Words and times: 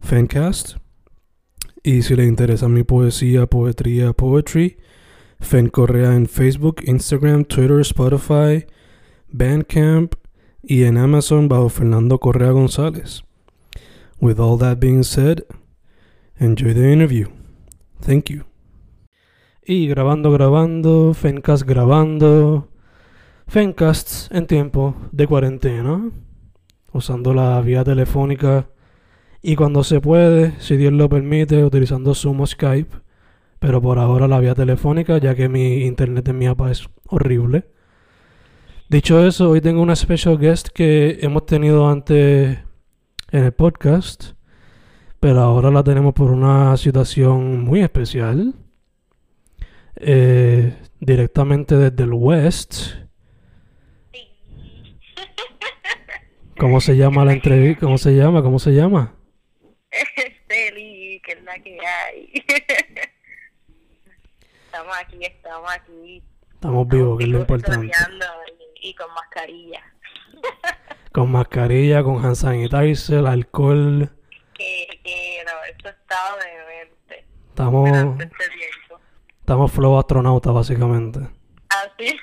Fancast. 0.00 0.76
Y 1.82 2.02
si 2.02 2.16
le 2.16 2.26
interesa 2.26 2.68
mi 2.68 2.82
poesía, 2.82 3.46
poetría, 3.46 4.12
poetry, 4.12 4.78
Fen 5.40 5.68
Correa 5.68 6.14
en 6.14 6.26
Facebook, 6.26 6.82
Instagram, 6.84 7.44
Twitter, 7.44 7.80
Spotify, 7.80 8.66
Bandcamp 9.30 10.14
y 10.62 10.84
en 10.84 10.98
Amazon 10.98 11.48
bajo 11.48 11.68
Fernando 11.68 12.18
Correa 12.18 12.50
González. 12.50 13.22
With 14.20 14.40
all 14.40 14.58
that 14.58 14.78
being 14.80 15.04
said, 15.04 15.44
enjoy 16.38 16.74
the 16.74 16.92
interview. 16.92 17.28
Thank 18.00 18.30
you. 18.30 18.44
Y 19.64 19.86
grabando, 19.86 20.32
grabando, 20.32 21.14
Fencast 21.14 21.64
grabando. 21.64 22.68
Fencasts 23.46 24.28
en 24.32 24.46
tiempo 24.46 24.94
de 25.12 25.26
cuarentena. 25.26 26.10
Usando 26.92 27.32
la 27.32 27.60
vía 27.60 27.84
telefónica. 27.84 28.68
Y 29.40 29.56
cuando 29.56 29.84
se 29.84 30.00
puede, 30.00 30.60
si 30.60 30.76
Dios 30.76 30.92
lo 30.92 31.08
permite, 31.08 31.64
utilizando 31.64 32.14
Zoom 32.14 32.40
o 32.40 32.46
Skype. 32.46 32.96
Pero 33.60 33.80
por 33.80 33.98
ahora 33.98 34.28
la 34.28 34.40
vía 34.40 34.54
telefónica, 34.54 35.18
ya 35.18 35.34
que 35.34 35.48
mi 35.48 35.84
internet 35.84 36.28
en 36.28 36.38
mi 36.38 36.46
APA 36.46 36.70
es 36.70 36.88
horrible. 37.06 37.66
Dicho 38.88 39.24
eso, 39.24 39.50
hoy 39.50 39.60
tengo 39.60 39.82
una 39.82 39.96
special 39.96 40.38
guest 40.38 40.68
que 40.68 41.18
hemos 41.20 41.46
tenido 41.46 41.88
antes 41.88 42.58
en 43.30 43.44
el 43.44 43.52
podcast. 43.52 44.32
Pero 45.20 45.40
ahora 45.40 45.70
la 45.70 45.82
tenemos 45.82 46.14
por 46.14 46.30
una 46.30 46.76
situación 46.76 47.64
muy 47.64 47.80
especial. 47.80 48.54
Eh, 49.96 50.76
directamente 51.00 51.76
desde 51.76 52.04
el 52.04 52.12
West. 52.12 52.94
¿Cómo 56.58 56.80
se 56.80 56.96
llama 56.96 57.24
la 57.24 57.32
entrevista? 57.32 57.86
¿Cómo 57.86 57.98
se 57.98 58.14
llama? 58.14 58.42
¿Cómo 58.42 58.58
se 58.58 58.72
llama? 58.72 59.17
Celi, 60.48 61.20
que 61.24 61.32
es 61.32 61.42
la 61.42 61.58
que 61.58 61.78
hay. 61.86 62.32
estamos 64.66 64.96
aquí, 64.98 65.24
estamos 65.24 65.70
aquí. 65.70 66.22
Estamos 66.54 66.88
vivos, 66.88 67.18
que 67.18 67.24
es 67.24 67.30
lo 67.30 67.40
importante. 67.40 67.90
Y, 68.80 68.88
y 68.90 68.94
con 68.94 69.12
mascarilla. 69.14 69.82
Con 71.12 71.32
mascarilla, 71.32 72.02
con 72.02 72.24
hand 72.24 72.36
sanitizer, 72.36 73.26
alcohol. 73.26 74.10
que, 74.54 75.00
que 75.02 75.42
no, 75.44 75.64
esto 75.64 75.88
estado 75.88 76.36
de 76.36 76.44
mente. 76.66 77.26
Estamos, 77.48 78.22
estamos 79.40 79.72
flow 79.72 79.98
astronauta, 79.98 80.50
básicamente. 80.52 81.20
Así, 81.70 82.14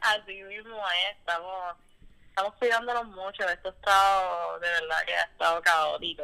así 0.00 0.42
mismo 0.44 0.76
es, 0.76 1.18
estamos, 1.18 1.76
estamos 2.28 2.54
cuidándonos 2.54 3.06
mucho. 3.08 3.46
Esto 3.48 3.68
ha 3.68 3.72
estado, 3.72 4.60
de 4.60 4.68
verdad 4.68 4.96
que 5.04 5.14
ha 5.14 5.24
estado 5.24 5.60
caótico. 5.62 6.22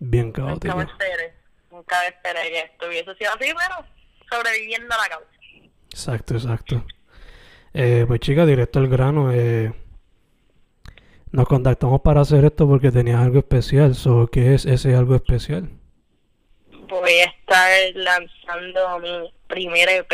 Bien 0.00 0.26
Nunca 0.26 0.42
caótico. 0.46 0.76
me 0.76 0.84
esperé, 0.84 1.34
nunca 1.70 2.00
me 2.00 2.08
esperé 2.08 2.50
que 2.50 2.58
estuviese 2.60 3.14
sido 3.14 3.30
así, 3.30 3.52
pero 3.54 3.86
sobreviviendo 4.30 4.94
a 4.94 4.98
la 4.98 5.08
causa. 5.08 5.28
Exacto, 5.90 6.34
exacto. 6.34 6.84
Eh, 7.74 8.04
pues 8.08 8.20
chica, 8.20 8.44
directo 8.46 8.78
al 8.80 8.88
grano. 8.88 9.30
Eh, 9.32 9.72
nos 11.32 11.46
contactamos 11.46 12.00
para 12.00 12.22
hacer 12.22 12.44
esto 12.44 12.66
porque 12.66 12.90
tenías 12.90 13.20
algo 13.20 13.38
especial. 13.38 13.94
So, 13.94 14.26
¿Qué 14.28 14.54
es 14.54 14.66
ese 14.66 14.94
algo 14.94 15.14
especial? 15.14 15.68
voy 16.88 17.12
a 17.20 17.24
estar 17.26 17.70
lanzando 17.94 18.98
mi 18.98 19.32
primer 19.46 19.88
EP, 19.88 20.12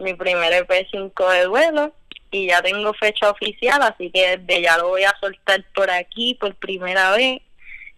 mi 0.00 0.12
primer 0.14 0.52
EP 0.52 0.86
5 0.90 1.30
de 1.30 1.44
duelo 1.44 1.92
y 2.32 2.48
ya 2.48 2.60
tengo 2.62 2.92
fecha 2.94 3.30
oficial, 3.30 3.80
así 3.82 4.10
que 4.10 4.36
desde 4.38 4.62
ya 4.62 4.76
lo 4.76 4.88
voy 4.88 5.04
a 5.04 5.14
soltar 5.20 5.64
por 5.74 5.88
aquí 5.88 6.34
por 6.34 6.52
primera 6.56 7.12
vez. 7.12 7.40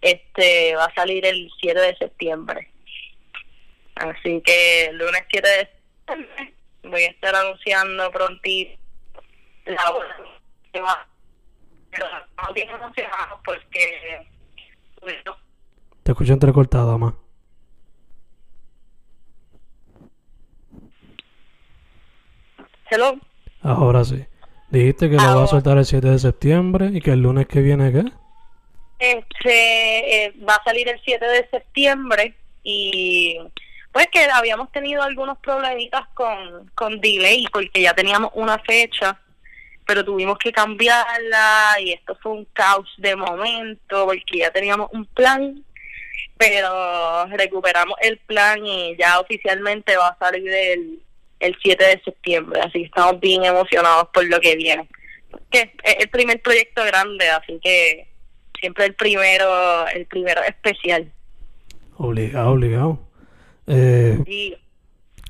Este 0.00 0.75
va 0.77 0.84
a 0.87 0.94
salir 0.94 1.25
el 1.27 1.50
7 1.61 1.78
de 1.78 1.97
septiembre. 1.97 2.71
Así 3.97 4.41
que 4.43 4.87
el 4.87 4.99
lunes 4.99 5.22
7 5.31 5.49
de 5.49 5.56
septiembre 6.06 6.55
voy 6.84 7.03
a 7.03 7.11
estar 7.11 7.34
anunciando 7.34 8.10
prontito 8.10 8.78
la 9.66 9.91
hora 9.91 10.16
que 10.72 10.81
va. 10.81 11.06
No 12.43 12.55
bien 12.55 12.71
emocionado 12.71 13.41
porque 13.44 14.27
Te 16.03 16.12
escucho 16.12 16.33
entrecortada, 16.33 16.97
más. 16.97 17.15
hello. 22.91 23.19
Ahora 23.62 24.05
sí. 24.05 24.25
Dijiste 24.71 25.10
que 25.10 25.16
lo 25.16 25.22
vas 25.22 25.44
a 25.44 25.47
soltar 25.49 25.78
el 25.78 25.84
7 25.84 26.09
de 26.10 26.19
septiembre 26.19 26.91
y 26.93 27.00
que 27.00 27.12
el 27.12 27.22
lunes 27.22 27.47
que 27.47 27.60
viene, 27.60 27.93
¿qué? 27.93 28.05
Este 29.00 30.25
eh, 30.27 30.34
va 30.47 30.55
a 30.56 30.65
salir 30.65 30.87
el 30.88 31.00
7 31.03 31.25
de 31.27 31.49
septiembre 31.50 32.34
y 32.62 33.38
pues 33.93 34.06
que 34.12 34.25
habíamos 34.25 34.71
tenido 34.72 35.03
algunos 35.03 35.38
problemitas 35.38 36.06
con, 36.15 36.71
con 36.75 37.00
delay 37.00 37.47
porque 37.50 37.81
ya 37.81 37.94
teníamos 37.94 38.31
una 38.34 38.59
fecha, 38.59 39.19
pero 39.87 40.05
tuvimos 40.05 40.39
que 40.39 40.53
cambiarla 40.53 41.77
y 41.81 41.93
esto 41.93 42.16
fue 42.22 42.33
un 42.33 42.44
caos 42.53 42.89
de 42.99 43.16
momento 43.16 44.06
porque 44.06 44.39
ya 44.39 44.50
teníamos 44.50 44.91
un 44.93 45.06
plan, 45.06 45.65
pero 46.37 47.27
recuperamos 47.28 47.97
el 48.03 48.19
plan 48.19 48.65
y 48.65 48.97
ya 48.99 49.19
oficialmente 49.19 49.97
va 49.97 50.09
a 50.09 50.19
salir 50.19 50.49
el, 50.53 51.03
el 51.41 51.56
7 51.60 51.84
de 51.84 52.03
septiembre, 52.05 52.60
así 52.60 52.81
que 52.81 52.84
estamos 52.84 53.19
bien 53.19 53.44
emocionados 53.44 54.09
por 54.12 54.25
lo 54.27 54.39
que 54.41 54.56
viene. 54.56 54.87
Que 55.50 55.72
es 55.83 55.97
el 56.00 56.10
primer 56.10 56.41
proyecto 56.43 56.84
grande, 56.84 57.28
así 57.31 57.59
que 57.62 58.09
siempre 58.60 58.87
el 58.87 58.94
primero, 58.94 59.87
el 59.88 60.06
primero 60.06 60.43
especial. 60.43 61.10
Obligado, 61.97 62.50
obligado. 62.50 62.98
Eh, 63.66 64.56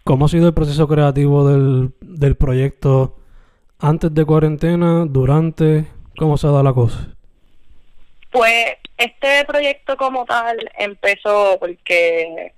¿Cómo 0.04 0.26
ha 0.26 0.28
sido 0.28 0.48
el 0.48 0.54
proceso 0.54 0.88
creativo 0.88 1.48
del, 1.48 1.91
del 2.00 2.36
proyecto 2.36 3.18
antes 3.78 4.12
de 4.12 4.24
cuarentena, 4.24 5.04
durante? 5.06 5.86
¿Cómo 6.18 6.36
se 6.36 6.48
da 6.48 6.62
la 6.62 6.72
cosa? 6.72 7.14
pues 8.30 8.76
este 8.96 9.44
proyecto 9.44 9.97
como 9.97 10.24
tal 10.24 10.56
empezó 10.78 11.59
porque, 11.59 12.53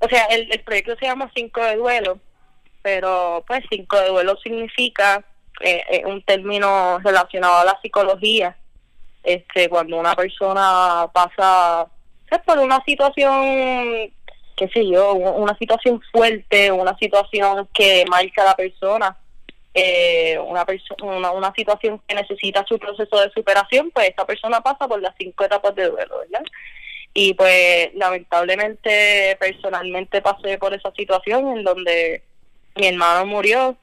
o 0.00 0.08
sea, 0.08 0.24
el, 0.26 0.50
el 0.52 0.60
proyecto 0.60 0.96
se 0.96 1.06
llama 1.06 1.30
Cinco 1.34 1.62
de 1.62 1.76
Duelo, 1.76 2.18
pero 2.82 3.44
pues 3.46 3.64
Cinco 3.70 3.98
de 3.98 4.08
Duelo 4.08 4.36
significa 4.38 5.24
eh, 5.60 5.82
eh, 5.90 6.02
un 6.06 6.22
término 6.22 6.98
relacionado 7.00 7.58
a 7.58 7.64
la 7.64 7.78
psicología. 7.80 8.56
Este, 9.22 9.68
cuando 9.68 9.98
una 9.98 10.14
persona 10.14 11.08
pasa 11.12 11.86
por 12.44 12.58
una 12.58 12.82
situación, 12.84 14.10
qué 14.56 14.68
sé 14.72 14.88
yo, 14.88 15.14
una 15.14 15.56
situación 15.56 16.00
fuerte, 16.12 16.70
una 16.72 16.96
situación 16.98 17.68
que 17.72 18.04
marca 18.08 18.42
a 18.42 18.46
la 18.46 18.56
persona, 18.56 19.16
eh, 19.74 20.38
una, 20.38 20.64
perso- 20.66 20.96
una 21.02 21.52
situación 21.54 22.00
que 22.06 22.14
necesita 22.14 22.64
su 22.66 22.78
proceso 22.78 23.20
de 23.20 23.30
superación, 23.30 23.90
pues 23.90 24.10
esa 24.10 24.24
persona 24.26 24.60
pasa 24.60 24.88
por 24.88 25.00
las 25.00 25.14
cinco 25.18 25.44
etapas 25.44 25.74
de 25.74 25.88
duelo, 25.88 26.18
¿verdad? 26.18 26.44
Y 27.14 27.34
pues 27.34 27.90
lamentablemente 27.94 29.36
personalmente 29.40 30.20
pasé 30.22 30.58
por 30.58 30.74
esa 30.74 30.90
situación 30.92 31.58
en 31.58 31.64
donde 31.64 32.22
mi 32.76 32.86
hermano 32.86 33.26
murió 33.26 33.76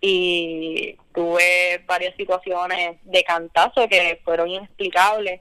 y 0.00 0.96
tuve 1.14 1.78
varias 1.86 2.14
situaciones 2.16 2.98
de 3.04 3.22
cantazo 3.24 3.88
que 3.88 4.20
fueron 4.24 4.48
inexplicables 4.48 5.40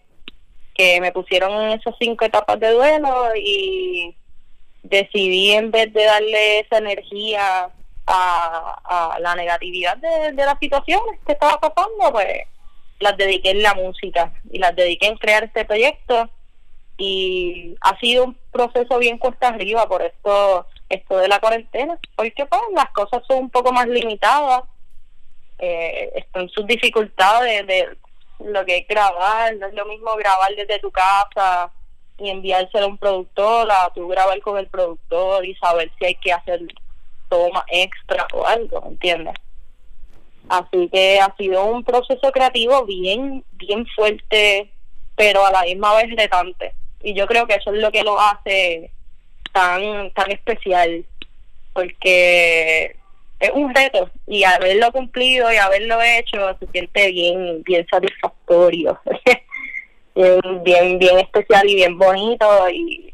que 0.75 0.99
me 1.01 1.11
pusieron 1.11 1.51
en 1.61 1.79
esas 1.79 1.93
cinco 1.99 2.25
etapas 2.25 2.59
de 2.59 2.71
duelo 2.71 3.27
y 3.35 4.15
decidí 4.81 5.51
en 5.51 5.71
vez 5.71 5.93
de 5.93 6.03
darle 6.03 6.59
esa 6.59 6.77
energía 6.79 7.69
a, 8.07 9.17
la 9.19 9.35
negatividad 9.35 9.97
de, 9.97 10.33
de 10.33 10.45
las 10.45 10.57
situaciones 10.59 11.19
que 11.25 11.33
estaba 11.33 11.59
pasando, 11.59 12.11
pues 12.11 12.27
las 12.99 13.15
dediqué 13.17 13.51
en 13.51 13.61
la 13.61 13.73
música 13.75 14.33
y 14.51 14.59
las 14.59 14.75
dediqué 14.75 15.07
en 15.07 15.17
crear 15.17 15.43
este 15.43 15.65
proyecto. 15.65 16.29
Y 16.97 17.75
ha 17.81 17.97
sido 17.99 18.25
un 18.25 18.37
proceso 18.51 18.97
bien 18.99 19.17
cuesta 19.17 19.49
arriba 19.49 19.87
por 19.87 20.01
esto 20.01 20.67
esto 20.89 21.17
de 21.17 21.27
la 21.27 21.39
cuarentena 21.39 21.97
porque 22.15 22.45
pues 22.45 22.61
las 22.75 22.89
cosas 22.91 23.23
son 23.27 23.37
un 23.37 23.49
poco 23.49 23.71
más 23.71 23.87
limitadas 23.87 24.63
eh, 25.65 26.11
están 26.15 26.49
sus 26.49 26.67
dificultades 26.67 27.65
de, 27.67 27.89
lo 28.39 28.65
que 28.65 28.79
es 28.79 28.87
grabar 28.87 29.55
no 29.55 29.67
es 29.67 29.73
lo 29.73 29.85
mismo 29.85 30.15
grabar 30.15 30.53
desde 30.55 30.79
tu 30.79 30.91
casa 30.91 31.71
y 32.17 32.29
enviárselo 32.29 32.85
a 32.85 32.89
un 32.89 32.97
productor 32.97 33.71
a 33.71 33.89
tú 33.93 34.07
grabar 34.07 34.39
con 34.41 34.57
el 34.57 34.67
productor 34.67 35.45
y 35.45 35.55
saber 35.55 35.91
si 35.97 36.05
hay 36.05 36.15
que 36.15 36.33
hacer 36.33 36.59
toma 37.29 37.63
extra 37.69 38.27
o 38.33 38.45
algo 38.45 38.83
¿entiendes? 38.87 39.35
Así 40.49 40.89
que 40.91 41.19
ha 41.19 41.33
sido 41.37 41.63
un 41.65 41.83
proceso 41.83 42.31
creativo 42.31 42.85
bien, 42.85 43.45
bien 43.53 43.85
fuerte, 43.95 44.69
pero 45.15 45.45
a 45.45 45.51
la 45.51 45.63
misma 45.63 45.95
vez 45.95 46.13
retante. 46.15 46.73
Y 47.01 47.13
yo 47.13 47.27
creo 47.27 47.47
que 47.47 47.55
eso 47.55 47.73
es 47.73 47.81
lo 47.81 47.91
que 47.91 48.03
lo 48.03 48.19
hace 48.19 48.91
tan, 49.53 50.11
tan 50.11 50.31
especial, 50.31 51.05
porque 51.73 52.97
es 53.43 53.51
un 53.53 53.75
reto 53.75 54.09
y 54.25 54.45
haberlo 54.45 54.89
cumplido 54.93 55.51
y 55.51 55.57
haberlo 55.57 56.01
hecho 56.01 56.57
se 56.59 56.67
siente 56.67 57.11
bien, 57.11 57.61
bien 57.63 57.85
satisfactorio, 57.91 59.01
bien, 60.63 60.97
bien, 60.97 61.19
especial 61.19 61.69
y 61.69 61.75
bien 61.75 61.97
bonito 61.97 62.69
y 62.69 63.13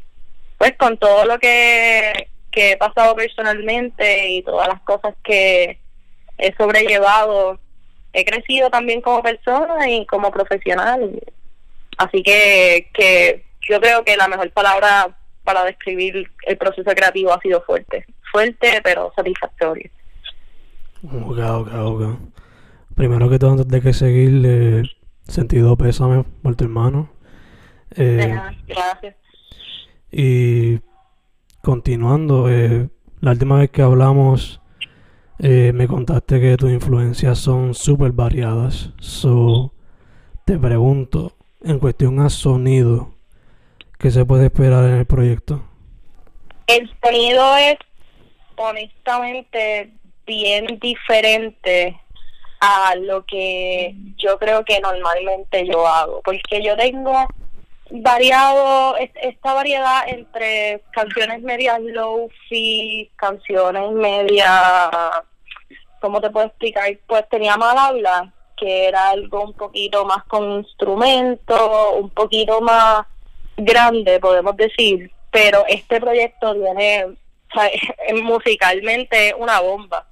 pues 0.56 0.76
con 0.76 0.96
todo 0.98 1.24
lo 1.24 1.38
que, 1.40 2.28
que 2.52 2.72
he 2.72 2.76
pasado 2.76 3.16
personalmente 3.16 4.28
y 4.28 4.42
todas 4.42 4.68
las 4.68 4.80
cosas 4.82 5.16
que 5.24 5.80
he 6.38 6.54
sobrellevado, 6.54 7.58
he 8.12 8.24
crecido 8.24 8.70
también 8.70 9.00
como 9.00 9.22
persona 9.22 9.90
y 9.90 10.06
como 10.06 10.30
profesional. 10.30 11.20
Así 11.98 12.22
que, 12.22 12.88
que 12.94 13.44
yo 13.68 13.80
creo 13.80 14.04
que 14.04 14.16
la 14.16 14.28
mejor 14.28 14.50
palabra 14.52 15.16
para 15.42 15.64
describir 15.64 16.30
el 16.46 16.56
proceso 16.56 16.90
creativo 16.92 17.32
ha 17.32 17.40
sido 17.40 17.62
fuerte. 17.62 18.06
Fuerte, 18.30 18.80
pero 18.84 19.12
satisfactorio. 19.16 19.90
Ok, 21.02 21.38
ok, 21.38 21.68
ok. 21.74 22.18
Primero 22.94 23.30
que 23.30 23.38
todo, 23.38 23.52
antes 23.52 23.68
de 23.68 23.80
que 23.80 23.92
seguir, 23.92 24.90
sentido 25.22 25.76
pésame 25.76 26.24
por 26.42 26.56
tu 26.56 26.64
hermano. 26.64 27.10
Eh, 27.96 28.38
Gracias. 28.66 29.16
Y 30.12 30.80
continuando, 31.62 32.50
eh, 32.50 32.88
la 33.20 33.30
última 33.30 33.58
vez 33.58 33.70
que 33.70 33.82
hablamos 33.82 34.60
eh, 35.38 35.72
me 35.74 35.88
contaste 35.88 36.40
que 36.40 36.56
tus 36.56 36.70
influencias 36.70 37.38
son 37.38 37.74
súper 37.74 38.12
variadas. 38.12 38.90
So, 39.00 39.72
te 40.44 40.58
pregunto, 40.58 41.36
en 41.62 41.78
cuestión 41.78 42.20
a 42.20 42.28
sonido, 42.28 43.14
¿qué 43.98 44.10
se 44.10 44.26
puede 44.26 44.46
esperar 44.46 44.84
en 44.84 44.96
el 44.96 45.06
proyecto? 45.06 45.62
El 46.66 46.90
sonido 47.02 47.56
es 47.56 47.78
honestamente 48.56 49.94
bien 50.30 50.78
diferente 50.80 52.00
a 52.60 52.94
lo 52.94 53.24
que 53.26 53.94
yo 54.16 54.38
creo 54.38 54.64
que 54.64 54.78
normalmente 54.80 55.66
yo 55.66 55.86
hago, 55.86 56.20
porque 56.22 56.62
yo 56.62 56.76
tengo 56.76 57.26
variado 57.90 58.96
esta 58.96 59.54
variedad 59.54 60.08
entre 60.08 60.82
canciones 60.92 61.42
medias 61.42 61.80
low-fi, 61.80 63.10
canciones 63.16 63.90
medias 63.90 65.20
¿cómo 66.00 66.20
te 66.20 66.30
puedo 66.30 66.46
explicar? 66.46 66.90
Pues 67.06 67.28
tenía 67.28 67.56
mal 67.56 67.76
habla, 67.78 68.32
que 68.56 68.88
era 68.88 69.10
algo 69.10 69.44
un 69.44 69.52
poquito 69.54 70.04
más 70.04 70.24
con 70.24 70.58
instrumento, 70.58 71.92
un 71.92 72.10
poquito 72.10 72.60
más 72.60 73.06
grande, 73.56 74.18
podemos 74.18 74.56
decir, 74.56 75.10
pero 75.30 75.64
este 75.68 76.00
proyecto 76.00 76.54
tiene, 76.54 77.06
musicalmente 78.22 79.34
una 79.36 79.60
bomba. 79.60 80.06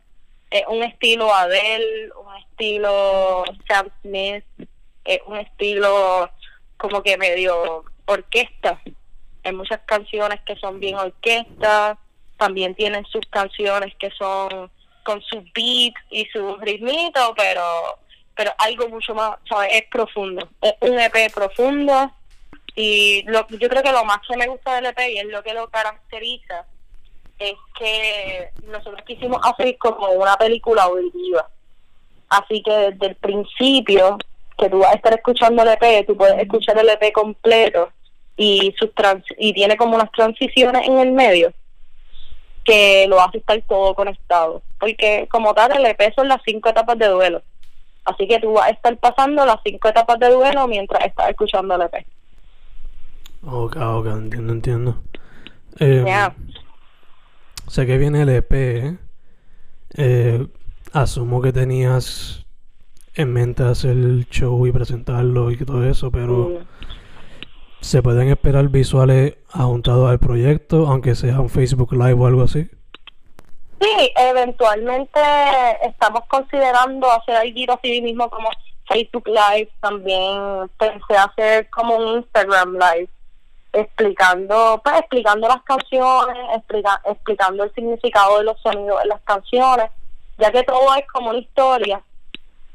Es 0.50 0.64
un 0.66 0.82
estilo 0.82 1.32
Adele, 1.34 2.10
un 2.12 2.36
estilo 2.36 3.44
Sam 3.68 3.88
Smith, 4.02 4.44
es 5.04 5.20
un 5.26 5.36
estilo 5.36 6.30
como 6.76 7.02
que 7.02 7.18
medio 7.18 7.84
orquesta. 8.06 8.80
Hay 9.44 9.52
muchas 9.52 9.80
canciones 9.86 10.40
que 10.46 10.56
son 10.56 10.80
bien 10.80 10.96
orquesta, 10.96 11.98
también 12.36 12.74
tienen 12.74 13.04
sus 13.06 13.26
canciones 13.30 13.94
que 13.96 14.10
son 14.10 14.70
con 15.02 15.22
su 15.22 15.42
beat 15.54 15.94
y 16.10 16.26
su 16.32 16.56
ritmito, 16.56 17.34
pero 17.36 17.98
pero 18.34 18.52
algo 18.58 18.88
mucho 18.88 19.14
más, 19.14 19.36
¿sabes? 19.48 19.70
Es 19.74 19.84
profundo. 19.90 20.48
Es 20.62 20.74
un 20.80 20.96
EP 20.96 21.32
profundo 21.34 22.12
y 22.76 23.24
lo, 23.26 23.48
yo 23.48 23.68
creo 23.68 23.82
que 23.82 23.90
lo 23.90 24.04
más 24.04 24.18
que 24.28 24.36
me 24.36 24.46
gusta 24.46 24.76
del 24.76 24.86
EP 24.86 24.98
y 25.10 25.18
es 25.18 25.26
lo 25.26 25.42
que 25.42 25.54
lo 25.54 25.68
caracteriza 25.68 26.64
es 27.38 27.54
que 27.78 28.50
nosotros 28.66 29.02
quisimos 29.06 29.40
hacer 29.44 29.76
como 29.78 30.08
una 30.10 30.36
película 30.36 30.82
auditiva. 30.84 31.48
Así 32.28 32.62
que 32.62 32.72
desde 32.72 33.06
el 33.06 33.14
principio 33.16 34.18
que 34.58 34.68
tú 34.68 34.80
vas 34.80 34.92
a 34.92 34.96
estar 34.96 35.14
escuchando 35.14 35.62
el 35.62 35.68
EP, 35.68 36.06
tú 36.06 36.16
puedes 36.16 36.38
escuchar 36.38 36.78
el 36.78 36.88
EP 36.88 37.12
completo 37.12 37.90
y 38.36 38.74
sus 38.78 38.94
trans 38.94 39.24
y 39.38 39.52
tiene 39.52 39.76
como 39.76 39.94
unas 39.94 40.10
transiciones 40.12 40.86
en 40.86 40.98
el 40.98 41.12
medio 41.12 41.52
que 42.64 43.06
lo 43.08 43.20
hace 43.20 43.38
estar 43.38 43.60
todo 43.66 43.94
conectado. 43.94 44.62
Porque 44.78 45.26
como 45.30 45.54
tal, 45.54 45.72
el 45.76 45.86
EP 45.86 46.14
son 46.14 46.28
las 46.28 46.40
cinco 46.44 46.68
etapas 46.68 46.98
de 46.98 47.06
duelo. 47.06 47.42
Así 48.04 48.26
que 48.26 48.38
tú 48.40 48.52
vas 48.52 48.66
a 48.66 48.70
estar 48.70 48.96
pasando 48.98 49.44
las 49.46 49.58
cinco 49.64 49.88
etapas 49.88 50.18
de 50.18 50.30
duelo 50.30 50.66
mientras 50.66 51.04
estás 51.06 51.30
escuchando 51.30 51.74
el 51.76 51.82
EP. 51.82 52.06
Ok, 53.46 53.76
ok, 53.76 54.06
entiendo, 54.06 54.52
entiendo. 54.52 55.02
Eh, 55.78 56.04
Sé 57.68 57.86
que 57.86 57.98
viene 57.98 58.22
el 58.22 58.28
EP. 58.30 58.52
¿eh? 58.52 58.98
¿eh? 59.94 60.46
asumo 60.92 61.42
que 61.42 61.52
tenías 61.52 62.46
en 63.14 63.32
mente 63.32 63.62
hacer 63.62 63.90
el 63.90 64.26
show 64.30 64.66
y 64.66 64.72
presentarlo 64.72 65.50
y 65.50 65.56
todo 65.58 65.84
eso, 65.84 66.10
pero... 66.10 66.60
Mm. 66.60 66.78
¿Se 67.80 68.02
pueden 68.02 68.28
esperar 68.28 68.68
visuales 68.68 69.36
adjuntados 69.52 70.10
al 70.10 70.18
proyecto, 70.18 70.88
aunque 70.88 71.14
sea 71.14 71.40
un 71.40 71.48
Facebook 71.48 71.92
Live 71.92 72.14
o 72.14 72.26
algo 72.26 72.42
así? 72.42 72.68
Sí, 73.80 74.12
eventualmente 74.16 75.20
estamos 75.82 76.22
considerando 76.26 77.08
hacer 77.12 77.36
algo 77.36 77.74
así 77.74 78.02
mismo 78.02 78.28
como 78.28 78.48
Facebook 78.88 79.28
Live. 79.28 79.70
También 79.80 80.68
pensé 80.76 81.16
hacer 81.16 81.70
como 81.70 81.96
un 81.96 82.18
Instagram 82.18 82.72
Live 82.72 83.08
explicando, 83.72 84.80
pues 84.82 84.98
explicando 84.98 85.48
las 85.48 85.62
canciones, 85.62 86.36
explicando 87.04 87.64
el 87.64 87.74
significado 87.74 88.38
de 88.38 88.44
los 88.44 88.60
sonidos 88.60 89.02
de 89.02 89.08
las 89.08 89.20
canciones, 89.22 89.90
ya 90.38 90.50
que 90.50 90.62
todo 90.62 90.94
es 90.94 91.06
como 91.08 91.30
una 91.30 91.38
historia 91.38 92.02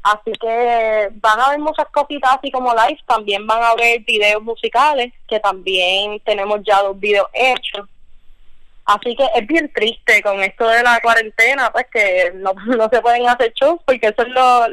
Así 0.04 0.32
que 0.32 1.08
van 1.14 1.40
a 1.40 1.44
haber 1.46 1.60
muchas 1.60 1.86
cositas 1.86 2.36
así 2.36 2.50
como 2.50 2.74
live, 2.74 3.00
también 3.06 3.46
van 3.46 3.62
a 3.62 3.70
haber 3.70 4.00
videos 4.00 4.42
musicales, 4.42 5.14
que 5.26 5.40
también 5.40 6.20
tenemos 6.20 6.60
ya 6.62 6.82
dos 6.82 7.00
videos 7.00 7.26
hechos. 7.32 7.88
Así 8.84 9.16
que 9.16 9.26
es 9.34 9.46
bien 9.46 9.72
triste 9.72 10.22
con 10.22 10.42
esto 10.42 10.68
de 10.68 10.82
la 10.82 11.00
cuarentena, 11.00 11.72
pues 11.72 11.86
que 11.90 12.32
no, 12.34 12.52
no 12.76 12.90
se 12.90 13.00
pueden 13.00 13.26
hacer 13.26 13.54
shows, 13.54 13.80
porque 13.86 14.08
eso 14.08 14.20
es 14.20 14.28
lo, 14.28 14.66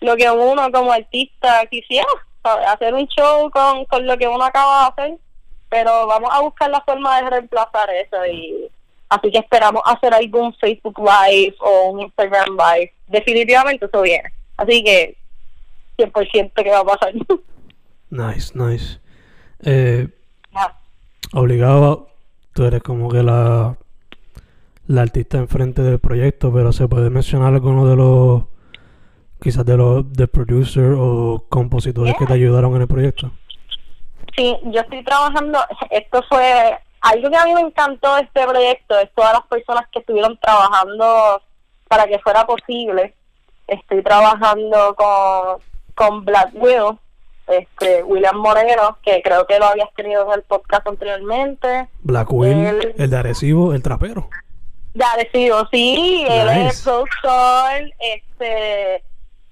lo 0.00 0.16
que 0.16 0.30
uno 0.30 0.72
como 0.72 0.90
artista 0.90 1.66
quisiera, 1.66 2.08
hacer 2.68 2.94
un 2.94 3.06
show 3.08 3.50
con, 3.50 3.84
con 3.84 4.06
lo 4.06 4.16
que 4.16 4.26
uno 4.26 4.42
acaba 4.42 4.84
de 4.96 5.02
hacer. 5.02 5.18
Pero 5.72 6.06
vamos 6.06 6.28
a 6.30 6.42
buscar 6.42 6.68
la 6.68 6.82
forma 6.82 7.22
de 7.22 7.30
reemplazar 7.30 7.88
eso 7.94 8.26
y 8.26 8.70
así 9.08 9.30
que 9.30 9.38
esperamos 9.38 9.80
hacer 9.86 10.12
algún 10.12 10.52
Facebook 10.56 10.98
Live 10.98 11.56
o 11.60 11.92
un 11.92 12.00
Instagram 12.00 12.58
Live. 12.58 12.92
Definitivamente 13.06 13.86
eso 13.86 14.02
viene. 14.02 14.34
Así 14.58 14.84
que 14.84 15.16
100% 15.96 16.52
que 16.52 16.70
va 16.70 16.80
a 16.80 16.84
pasar. 16.84 17.14
Nice, 18.10 18.52
nice. 18.54 19.00
Eh, 19.64 20.06
Obligado, 21.32 22.10
tú 22.52 22.64
eres 22.64 22.82
como 22.82 23.08
que 23.08 23.22
la, 23.22 23.78
la 24.86 25.00
artista 25.00 25.38
enfrente 25.38 25.80
del 25.80 25.98
proyecto, 25.98 26.52
pero 26.52 26.74
se 26.74 26.88
puede 26.88 27.08
mencionar 27.08 27.54
alguno 27.54 27.88
de 27.88 27.96
los, 27.96 28.42
quizás 29.40 29.64
de 29.64 29.78
los 29.78 30.12
de 30.12 30.28
producer 30.28 30.94
o 30.98 31.46
compositores 31.48 32.14
que 32.18 32.26
te 32.26 32.34
ayudaron 32.34 32.76
en 32.76 32.82
el 32.82 32.86
proyecto. 32.86 33.32
Sí, 34.36 34.56
yo 34.64 34.80
estoy 34.80 35.04
trabajando, 35.04 35.58
esto 35.90 36.22
fue 36.28 36.78
algo 37.00 37.30
que 37.30 37.36
a 37.36 37.44
mí 37.44 37.54
me 37.54 37.60
encantó 37.60 38.14
de 38.16 38.22
este 38.22 38.46
proyecto, 38.46 38.98
es 38.98 39.12
todas 39.14 39.32
las 39.32 39.46
personas 39.46 39.86
que 39.88 39.98
estuvieron 39.98 40.38
trabajando 40.38 41.42
para 41.88 42.06
que 42.06 42.18
fuera 42.20 42.46
posible 42.46 43.14
estoy 43.66 44.02
trabajando 44.02 44.94
con, 44.94 45.60
con 45.94 46.24
Black 46.24 46.50
Will, 46.54 46.98
este 47.46 48.02
William 48.02 48.36
Moreno, 48.36 48.98
que 49.02 49.22
creo 49.22 49.46
que 49.46 49.58
lo 49.58 49.66
habías 49.66 49.92
tenido 49.94 50.26
en 50.26 50.38
el 50.38 50.42
podcast 50.42 50.86
anteriormente. 50.86 51.88
Black 52.02 52.32
Will, 52.32 52.94
el 52.96 53.10
de 53.10 53.16
Arecibo, 53.16 53.74
el 53.74 53.82
trapero. 53.82 54.28
De 54.94 55.04
Arecibo, 55.04 55.66
sí, 55.70 56.24
él 56.28 56.48
es 56.48 56.82
productor, 56.82 57.92
este 57.98 59.02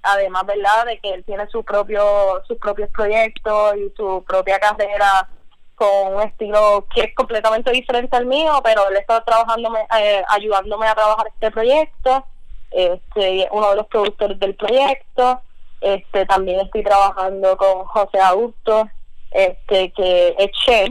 además 0.02 0.47
verdad 0.47 0.87
de 0.87 0.99
que 0.99 1.11
él 1.11 1.25
tiene 1.25 1.47
su 1.49 1.62
propio 1.64 2.42
sus 2.47 2.59
propios 2.59 2.90
proyectos 2.90 3.76
y 3.76 3.92
su 3.97 4.25
propia 4.26 4.59
carrera 4.59 5.28
con 5.75 6.14
un 6.14 6.23
estilo 6.23 6.87
que 6.95 7.02
es 7.02 7.14
completamente 7.14 7.71
diferente 7.71 8.16
al 8.16 8.26
mío 8.26 8.61
pero 8.62 8.88
él 8.88 8.97
está 8.97 9.23
trabajando 9.25 9.73
eh, 9.99 10.23
ayudándome 10.28 10.87
a 10.87 10.95
trabajar 10.95 11.26
este 11.28 11.50
proyecto. 11.50 12.25
Este 12.71 13.49
uno 13.50 13.71
de 13.71 13.76
los 13.76 13.87
productores 13.88 14.38
del 14.38 14.54
proyecto. 14.54 15.40
Este 15.80 16.26
también 16.26 16.61
estoy 16.61 16.85
trabajando 16.85 17.57
con 17.57 17.85
José 17.87 18.21
Augusto 18.21 18.88
este 19.30 19.92
que 19.92 20.35
es 20.38 20.50
chef 20.64 20.90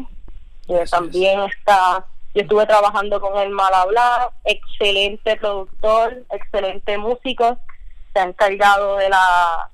que 0.67 0.83
también 0.89 1.41
está 1.41 2.05
yo 2.33 2.41
estuve 2.41 2.65
trabajando 2.65 3.19
con 3.19 3.37
él 3.37 3.49
mal 3.49 3.73
hablar 3.73 4.31
excelente 4.45 5.35
productor 5.37 6.23
excelente 6.31 6.97
músico 6.97 7.57
se 8.13 8.19
ha 8.19 8.23
encargado 8.23 8.97
de 8.97 9.09
la 9.09 9.69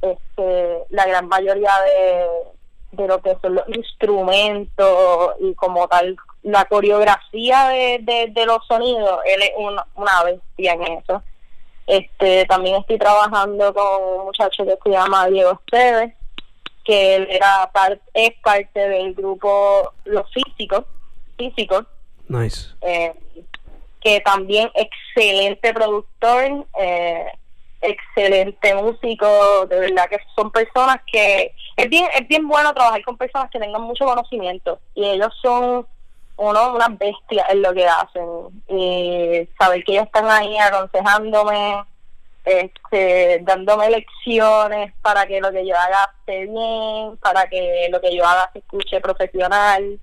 este, 0.00 0.78
la 0.90 1.06
gran 1.06 1.28
mayoría 1.28 1.72
de, 1.82 2.26
de 2.92 3.08
lo 3.08 3.20
que 3.22 3.36
son 3.40 3.54
los 3.54 3.68
instrumentos 3.68 5.34
y 5.40 5.54
como 5.54 5.86
tal 5.88 6.16
la 6.42 6.64
coreografía 6.64 7.68
de, 7.68 8.30
de, 8.32 8.46
los 8.46 8.66
sonidos 8.66 9.20
él 9.24 9.42
es 9.42 9.52
una, 9.56 9.86
una 9.94 10.24
bestia 10.24 10.72
en 10.72 10.82
eso. 10.98 11.22
Este 11.86 12.44
también 12.46 12.76
estoy 12.76 12.98
trabajando 12.98 13.72
con 13.74 14.02
un 14.18 14.24
muchacho 14.26 14.64
que 14.64 14.78
se 14.82 14.90
llama 14.90 15.26
Diego 15.28 15.60
Esteves 15.64 16.14
que 16.84 17.16
él 17.16 17.28
era 17.30 17.70
es 18.14 18.32
parte 18.42 18.88
del 18.88 19.14
grupo 19.14 19.92
Los 20.04 20.30
Físicos 20.32 20.84
Físicos 21.36 21.84
nice. 22.28 22.70
eh, 22.82 23.14
que 24.00 24.20
también 24.20 24.70
excelente 24.74 25.72
productor 25.72 26.66
eh, 26.80 27.26
excelente 27.82 28.74
músico, 28.74 29.66
de 29.66 29.80
verdad 29.80 30.08
que 30.08 30.18
son 30.36 30.50
personas 30.50 30.98
que 31.10 31.54
es 31.76 31.88
bien 31.90 32.06
es 32.14 32.26
bien 32.28 32.46
bueno 32.46 32.72
trabajar 32.72 33.02
con 33.04 33.16
personas 33.16 33.50
que 33.50 33.58
tengan 33.58 33.82
mucho 33.82 34.04
conocimiento 34.04 34.78
y 34.94 35.04
ellos 35.04 35.34
son 35.42 35.86
uno 36.36 36.74
unas 36.74 36.96
bestias 36.98 37.48
en 37.50 37.62
lo 37.62 37.74
que 37.74 37.86
hacen 37.86 38.62
y 38.68 39.48
saber 39.58 39.82
que 39.84 39.92
ellos 39.92 40.06
están 40.06 40.30
ahí 40.30 40.56
aconsejándome 40.58 41.84
este 42.44 43.40
dándome 43.42 43.90
lecciones 43.90 44.92
para 45.02 45.26
que 45.26 45.40
lo 45.40 45.52
que 45.52 45.66
yo 45.66 45.76
haga 45.76 46.12
esté 46.20 46.46
bien 46.46 47.16
para 47.18 47.46
que 47.48 47.88
lo 47.90 48.00
que 48.00 48.16
yo 48.16 48.24
haga 48.26 48.50
se 48.52 48.60
escuche 48.60 49.00
profesional. 49.00 50.00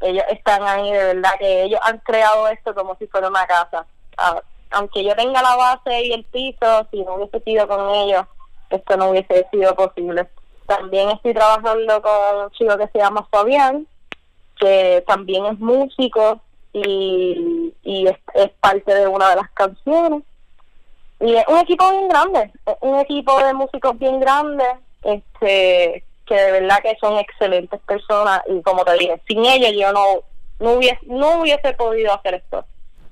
Ellos 0.00 0.24
están 0.30 0.62
ahí 0.62 0.90
de 0.90 1.14
verdad 1.14 1.32
que 1.38 1.64
ellos 1.64 1.80
han 1.82 1.98
creado 1.98 2.48
esto 2.48 2.74
como 2.74 2.96
si 2.96 3.06
fuera 3.06 3.28
una 3.28 3.46
casa. 3.46 3.86
Ah, 4.16 4.42
aunque 4.70 5.04
yo 5.04 5.14
tenga 5.16 5.42
la 5.42 5.56
base 5.56 6.06
y 6.06 6.12
el 6.12 6.24
piso, 6.24 6.86
si 6.90 7.02
no 7.02 7.14
hubiese 7.14 7.40
sido 7.40 7.66
con 7.66 7.94
ellos, 7.94 8.24
esto 8.70 8.96
no 8.96 9.10
hubiese 9.10 9.46
sido 9.50 9.74
posible. 9.74 10.28
También 10.66 11.10
estoy 11.10 11.34
trabajando 11.34 12.00
con 12.00 12.44
un 12.44 12.50
chico 12.52 12.78
que 12.78 12.88
se 12.88 12.98
llama 12.98 13.26
Fabián, 13.30 13.86
que 14.58 15.02
también 15.06 15.46
es 15.46 15.58
músico 15.58 16.40
y, 16.72 17.72
es, 17.84 18.50
parte 18.60 18.94
de 18.94 19.08
una 19.08 19.30
de 19.30 19.36
las 19.36 19.50
canciones. 19.50 20.22
Y 21.18 21.34
es 21.34 21.44
un 21.48 21.58
equipo 21.58 21.90
bien 21.90 22.08
grande, 22.08 22.50
un 22.80 22.98
equipo 23.00 23.38
de 23.42 23.52
músicos 23.52 23.98
bien 23.98 24.20
grande, 24.20 24.64
este 25.02 26.04
que 26.24 26.34
de 26.36 26.52
verdad 26.52 26.78
que 26.80 26.96
son 27.00 27.18
excelentes 27.18 27.80
personas 27.80 28.40
y 28.48 28.62
como 28.62 28.84
te 28.84 28.92
dije, 28.92 29.20
sin 29.26 29.44
ellos 29.44 29.72
yo 29.76 29.92
no 29.92 30.04
no 30.60 30.74
hubiese 30.74 31.00
no 31.06 31.40
hubiese 31.40 31.72
podido 31.72 32.14
hacer 32.14 32.34
esto 32.34 32.64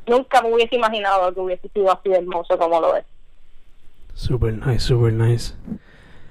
nunca 0.09 0.43
me 0.43 0.53
hubiese 0.53 0.77
imaginado 0.77 1.33
que 1.33 1.41
hubiese 1.41 1.69
sido 1.69 1.93
así 1.93 2.13
hermoso 2.13 2.59
como 2.59 2.81
lo 2.81 2.97
es. 2.97 3.05
Super 4.15 4.53
nice, 4.55 4.81
super 4.81 5.13
nice. 5.13 5.55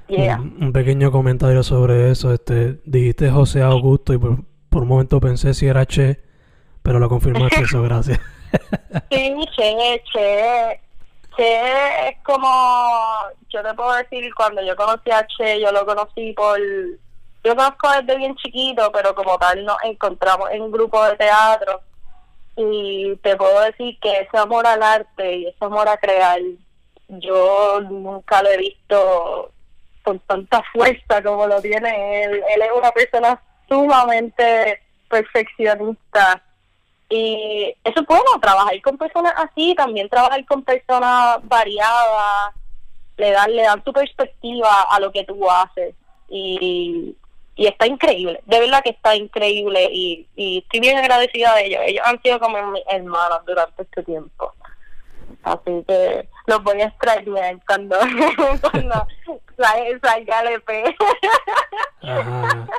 Un, 0.10 0.72
pequeño 0.74 1.12
comentario 1.12 1.64
sobre 1.64 2.12
eso. 2.12 2.34
Este, 2.34 2.80
dijiste 2.86 3.30
José 3.30 3.62
Augusto 3.62 4.14
y 4.14 4.18
por, 4.18 4.44
por 4.70 4.84
un 4.84 4.88
momento 4.88 5.20
pensé 5.20 5.54
si 5.54 5.68
era 5.68 5.86
Che, 5.86 6.20
pero 6.82 7.00
lo 7.00 7.10
confirmaste 7.10 7.62
eso, 7.62 7.82
gracias. 7.84 8.20
sí, 9.10 9.36
Che, 9.56 10.04
Che. 10.12 10.82
Che 11.36 12.10
es 12.10 12.18
como, 12.24 12.48
yo 13.50 13.62
te 13.62 13.74
puedo 13.76 13.94
decir, 13.94 14.34
cuando 14.34 14.64
yo 14.64 14.76
conocí 14.76 15.12
a 15.12 15.26
Che, 15.28 15.62
yo 15.62 15.72
lo 15.72 15.86
conocí 15.86 16.34
por, 16.34 16.60
yo 17.44 17.56
conozco 17.56 17.92
desde 17.92 18.18
bien 18.18 18.36
chiquito, 18.36 18.92
pero 18.92 19.14
como 19.14 19.38
tal 19.38 19.64
nos 19.64 19.78
encontramos 19.84 20.50
en 20.52 20.64
un 20.64 20.72
grupo 20.72 21.04
de 21.06 21.16
teatro 21.16 21.82
y 22.58 23.16
te 23.18 23.38
puedo 23.38 23.62
decir 23.62 24.00
que 24.00 24.22
ese 24.22 24.38
amor 24.38 24.66
al 24.66 24.82
arte 24.82 25.36
y 25.38 25.46
ese 25.46 25.64
amor 25.64 25.88
a 25.88 25.98
crear, 25.98 26.42
yo 27.08 27.80
nunca 27.82 28.42
lo 28.42 28.50
he 28.50 28.58
visto 28.58 29.52
con 30.04 30.20
tanta 30.20 30.64
fuerza 30.74 31.22
como 31.22 31.46
lo 31.46 31.62
tiene 31.62 32.24
él. 32.24 32.44
Él 32.56 32.62
es 32.64 32.72
una 32.76 32.92
persona 32.92 33.40
sumamente 33.70 34.82
perfeccionista 35.08 36.42
y 37.10 37.76
eso 37.84 38.02
es 38.02 38.08
bueno, 38.08 38.40
trabajar 38.42 38.82
con 38.82 38.98
personas 38.98 39.34
así, 39.38 39.76
también 39.76 40.10
trabajar 40.10 40.44
con 40.46 40.64
personas 40.64 41.38
variadas, 41.44 42.56
le 43.18 43.32
dan, 43.32 43.56
le 43.56 43.64
dan 43.64 43.84
tu 43.84 43.94
perspectiva 43.94 44.82
a 44.90 45.00
lo 45.00 45.12
que 45.12 45.24
tú 45.26 45.50
haces 45.50 45.94
y 46.28 47.16
y 47.58 47.66
está 47.66 47.88
increíble, 47.88 48.40
de 48.46 48.60
verdad 48.60 48.84
que 48.84 48.92
está 48.92 49.16
increíble 49.16 49.90
y, 49.92 50.28
y 50.36 50.60
estoy 50.60 50.80
bien 50.80 50.98
agradecida 50.98 51.56
de 51.56 51.66
ellos. 51.66 51.82
Ellos 51.86 52.04
han 52.06 52.22
sido 52.22 52.40
como 52.40 52.72
mis 52.72 52.84
hermanos 52.88 53.40
durante 53.48 53.82
este 53.82 54.04
tiempo. 54.04 54.54
Así 55.42 55.84
que 55.88 56.30
los 56.46 56.64
voy 56.64 56.82
a 56.82 56.86
extrañar 56.86 57.60
cuando, 57.66 57.98
cuando 58.62 59.08
salga 59.58 60.42
el 60.42 60.54
EP. 60.54 60.96
Ajá. 62.04 62.68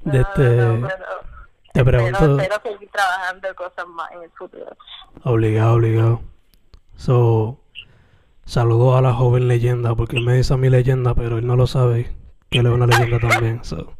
De 0.00 0.20
este, 0.20 0.46
te 1.74 1.84
pregunto. 1.84 2.40
Espero, 2.40 2.62
seguir 2.62 2.90
trabajando 2.90 3.54
cosas 3.54 3.86
más 3.88 4.10
en 4.12 4.22
el 4.22 4.30
futuro. 4.30 4.74
Obligado, 5.24 5.74
obligado. 5.74 6.20
So, 6.96 7.58
saludo 8.46 8.96
a 8.96 9.02
la 9.02 9.12
joven 9.12 9.48
leyenda, 9.48 9.94
porque 9.94 10.16
él 10.16 10.24
me 10.24 10.32
dice 10.32 10.54
a 10.54 10.56
mi 10.56 10.70
leyenda, 10.70 11.14
pero 11.14 11.36
él 11.36 11.46
no 11.46 11.56
lo 11.56 11.66
sabe 11.66 12.10
él 12.50 12.66
es 12.66 12.72
una 12.72 12.86
leyenda 12.86 13.18
también. 13.18 13.64
So. 13.64 13.94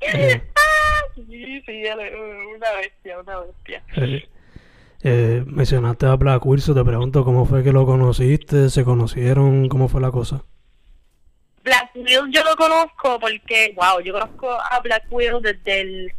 Eh, 0.00 0.42
sí, 1.14 1.62
sí, 1.62 1.82
una 2.54 2.72
bestia, 2.76 3.20
una 3.20 3.40
bestia. 3.40 3.82
Eh, 3.96 4.28
eh, 5.02 5.42
mencionaste 5.46 6.06
a 6.06 6.16
Black 6.16 6.44
Wilson, 6.44 6.74
te 6.74 6.84
pregunto 6.84 7.24
cómo 7.24 7.46
fue 7.46 7.62
que 7.62 7.72
lo 7.72 7.86
conociste, 7.86 8.68
se 8.70 8.84
conocieron, 8.84 9.68
cómo 9.68 9.88
fue 9.88 10.00
la 10.00 10.10
cosa. 10.10 10.42
Black 11.62 11.90
Will 11.94 12.30
yo 12.30 12.42
lo 12.44 12.56
conozco 12.56 13.20
porque, 13.20 13.72
wow, 13.76 14.00
yo 14.00 14.12
conozco 14.12 14.50
a 14.50 14.80
Black 14.80 15.04
Will 15.10 15.40
desde 15.40 15.80
el 15.80 16.12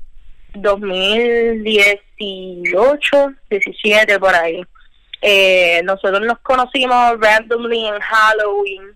2018, 0.55 3.33
17 3.49 4.19
por 4.19 4.33
ahí. 4.33 4.63
Eh, 5.21 5.81
nosotros 5.83 6.21
nos 6.21 6.39
conocimos 6.39 7.19
randomly 7.19 7.85
en 7.87 7.99
Halloween 7.99 8.94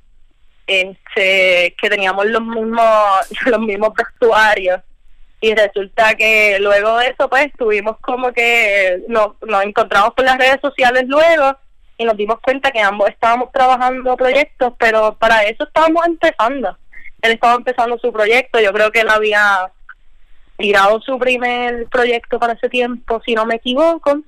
este, 0.69 1.75
que 1.81 1.89
teníamos 1.89 2.25
los 2.27 2.41
mismos, 2.41 2.85
los 3.45 3.59
mismos 3.59 3.93
vestuarios. 3.93 4.81
Y 5.41 5.55
resulta 5.55 6.15
que 6.15 6.57
luego 6.59 6.97
de 6.97 7.07
eso 7.07 7.29
pues 7.29 7.51
tuvimos 7.57 7.97
como 8.01 8.33
que 8.33 9.03
nos, 9.07 9.41
nos 9.41 9.63
encontramos 9.63 10.13
por 10.13 10.25
las 10.25 10.37
redes 10.37 10.59
sociales 10.61 11.05
luego 11.07 11.57
y 11.97 12.03
nos 12.03 12.17
dimos 12.17 12.39
cuenta 12.41 12.71
que 12.71 12.81
ambos 12.81 13.09
estábamos 13.09 13.51
trabajando 13.51 14.17
proyectos 14.17 14.73
pero 14.77 15.15
para 15.17 15.43
eso 15.43 15.63
estábamos 15.63 16.05
empezando. 16.05 16.77
Él 17.21 17.31
estaba 17.31 17.55
empezando 17.55 17.97
su 17.99 18.11
proyecto. 18.11 18.59
Yo 18.59 18.71
creo 18.73 18.91
que 18.91 19.01
él 19.01 19.09
había 19.09 19.71
tirado 20.57 20.99
su 21.01 21.17
primer 21.17 21.87
proyecto 21.87 22.37
para 22.37 22.53
ese 22.53 22.69
tiempo 22.69 23.21
si 23.25 23.33
no 23.33 23.45
me 23.45 23.55
equivoco. 23.55 24.21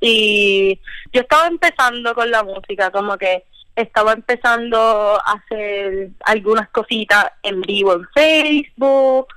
Y 0.00 0.78
yo 1.12 1.22
estaba 1.22 1.46
empezando 1.48 2.14
con 2.14 2.30
la 2.30 2.42
música 2.42 2.90
como 2.90 3.16
que 3.18 3.44
estaba 3.76 4.12
empezando 4.12 4.78
a 5.24 5.32
hacer 5.32 6.10
algunas 6.24 6.68
cositas 6.70 7.26
en 7.42 7.60
vivo 7.62 7.94
en 7.94 8.06
Facebook 8.14 9.28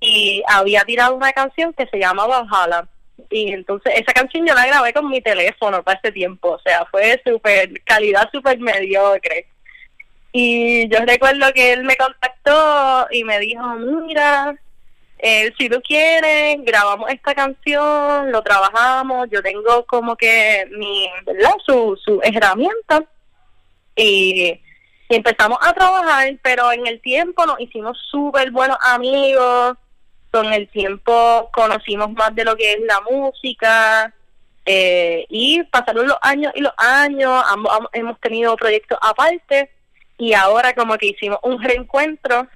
y 0.00 0.42
había 0.46 0.84
tirado 0.84 1.14
una 1.14 1.32
canción 1.32 1.72
que 1.72 1.86
se 1.86 1.98
llama 1.98 2.26
Valhalla. 2.26 2.88
Y 3.30 3.52
entonces 3.52 3.92
esa 3.96 4.12
canción 4.12 4.46
yo 4.46 4.54
la 4.54 4.66
grabé 4.66 4.92
con 4.92 5.08
mi 5.08 5.20
teléfono 5.20 5.82
para 5.82 5.98
ese 5.98 6.12
tiempo, 6.12 6.52
o 6.52 6.60
sea, 6.60 6.86
fue 6.90 7.20
súper, 7.26 7.82
calidad 7.84 8.28
súper 8.32 8.58
mediocre. 8.58 9.46
Y 10.32 10.88
yo 10.88 10.98
recuerdo 11.06 11.52
que 11.52 11.72
él 11.72 11.84
me 11.84 11.96
contactó 11.96 13.06
y 13.10 13.24
me 13.24 13.38
dijo, 13.40 13.62
mira, 13.74 14.54
eh, 15.18 15.52
si 15.58 15.68
tú 15.68 15.80
quieres, 15.82 16.58
grabamos 16.64 17.10
esta 17.10 17.34
canción, 17.34 18.30
lo 18.30 18.42
trabajamos, 18.42 19.28
yo 19.30 19.42
tengo 19.42 19.84
como 19.86 20.16
que 20.16 20.66
mi, 20.70 21.10
¿verdad? 21.26 21.54
Su, 21.66 21.98
su 22.02 22.20
herramienta 22.22 23.04
y, 23.98 24.60
empezamos 25.10 25.58
a 25.62 25.72
trabajar, 25.72 26.28
pero 26.42 26.70
en 26.70 26.86
el 26.86 27.00
tiempo 27.00 27.46
nos 27.46 27.58
hicimos 27.60 27.98
súper 28.10 28.50
buenos 28.50 28.76
amigos, 28.82 29.76
con 30.30 30.52
el 30.52 30.68
tiempo 30.68 31.48
conocimos 31.52 32.12
más 32.12 32.34
de 32.34 32.44
lo 32.44 32.54
que 32.56 32.72
es 32.72 32.80
la 32.86 33.00
música, 33.00 34.14
eh, 34.66 35.24
y 35.30 35.62
pasaron 35.64 36.06
los 36.06 36.18
años 36.20 36.52
y 36.54 36.60
los 36.60 36.74
años, 36.76 37.42
ambos 37.46 37.72
hemos 37.92 38.20
tenido 38.20 38.54
proyectos 38.56 38.98
aparte, 39.00 39.70
y 40.18 40.34
ahora 40.34 40.74
como 40.74 40.98
que 40.98 41.06
hicimos 41.06 41.38
un 41.42 41.62
reencuentro 41.62 42.46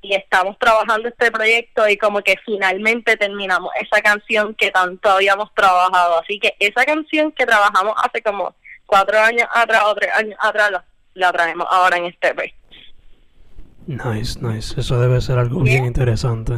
y 0.00 0.14
estamos 0.14 0.58
trabajando 0.58 1.08
este 1.08 1.30
proyecto 1.30 1.88
y 1.88 1.96
como 1.96 2.22
que 2.22 2.36
finalmente 2.44 3.16
terminamos 3.16 3.70
esa 3.80 4.00
canción 4.00 4.54
que 4.54 4.70
tanto 4.70 5.10
habíamos 5.10 5.52
trabajado. 5.54 6.20
Así 6.20 6.38
que 6.38 6.54
esa 6.58 6.84
canción 6.84 7.32
que 7.32 7.46
trabajamos 7.46 7.94
hace 8.02 8.22
como 8.22 8.54
cuatro 8.88 9.20
años 9.20 9.46
atrás 9.54 9.82
o 9.84 9.94
tres 9.94 10.10
años 10.14 10.36
atrás 10.40 10.72
la, 11.14 11.32
traemos 11.32 11.66
ahora 11.70 11.98
en 11.98 12.06
este 12.06 12.28
EP. 12.28 12.54
Nice, 13.86 14.40
nice. 14.40 14.80
Eso 14.80 14.98
debe 14.98 15.20
ser 15.20 15.38
algo 15.38 15.60
bien 15.60 15.84
interesante. 15.84 16.54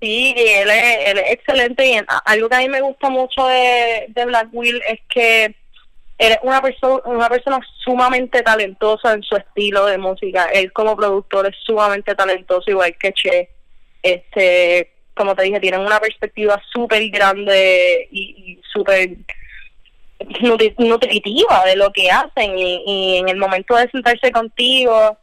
Sí, 0.00 0.34
él 0.36 0.70
es, 0.70 1.10
él 1.10 1.18
es 1.18 1.32
excelente 1.32 1.86
y 1.86 2.00
algo 2.24 2.48
que 2.48 2.56
a 2.56 2.60
mí 2.60 2.68
me 2.68 2.80
gusta 2.80 3.10
mucho 3.10 3.46
de, 3.46 4.06
de 4.08 4.24
Black 4.26 4.48
Will 4.52 4.80
es 4.88 5.00
que 5.08 5.44
él 6.18 6.32
es 6.32 6.38
una 6.42 6.62
persona 6.62 7.02
una 7.04 7.28
persona 7.28 7.60
sumamente 7.84 8.42
talentosa 8.42 9.12
en 9.12 9.22
su 9.22 9.36
estilo 9.36 9.86
de 9.86 9.98
música 9.98 10.46
él 10.52 10.72
como 10.72 10.96
productor 10.96 11.46
es 11.46 11.56
sumamente 11.64 12.14
talentoso 12.14 12.70
igual 12.70 12.96
que 12.96 13.12
Che 13.12 13.48
este 14.02 14.92
como 15.14 15.34
te 15.34 15.42
dije 15.42 15.58
tienen 15.58 15.80
una 15.80 15.98
perspectiva 15.98 16.60
súper 16.72 17.08
grande 17.10 18.08
y, 18.12 18.52
y 18.52 18.60
súper 18.72 19.16
nutritiva 20.78 21.64
de 21.64 21.76
lo 21.76 21.92
que 21.92 22.10
hacen 22.10 22.58
y, 22.58 23.18
en 23.18 23.28
el 23.28 23.36
momento 23.36 23.76
de 23.76 23.88
sentarse 23.90 24.32
contigo 24.32 25.16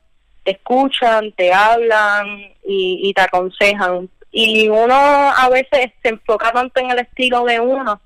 te 0.43 0.51
escuchan 0.51 1.31
te 1.33 1.53
hablan 1.53 2.53
y, 2.65 3.01
y 3.03 3.13
te 3.13 3.21
aconsejan 3.21 4.09
y 4.31 4.67
uno 4.67 4.93
a 4.95 5.49
veces 5.49 5.91
se 6.01 6.09
enfoca 6.09 6.51
tanto 6.51 6.79
en 6.79 6.91
el 6.91 6.99
estilo 6.99 7.43
de 7.45 7.59
uno 7.59 8.01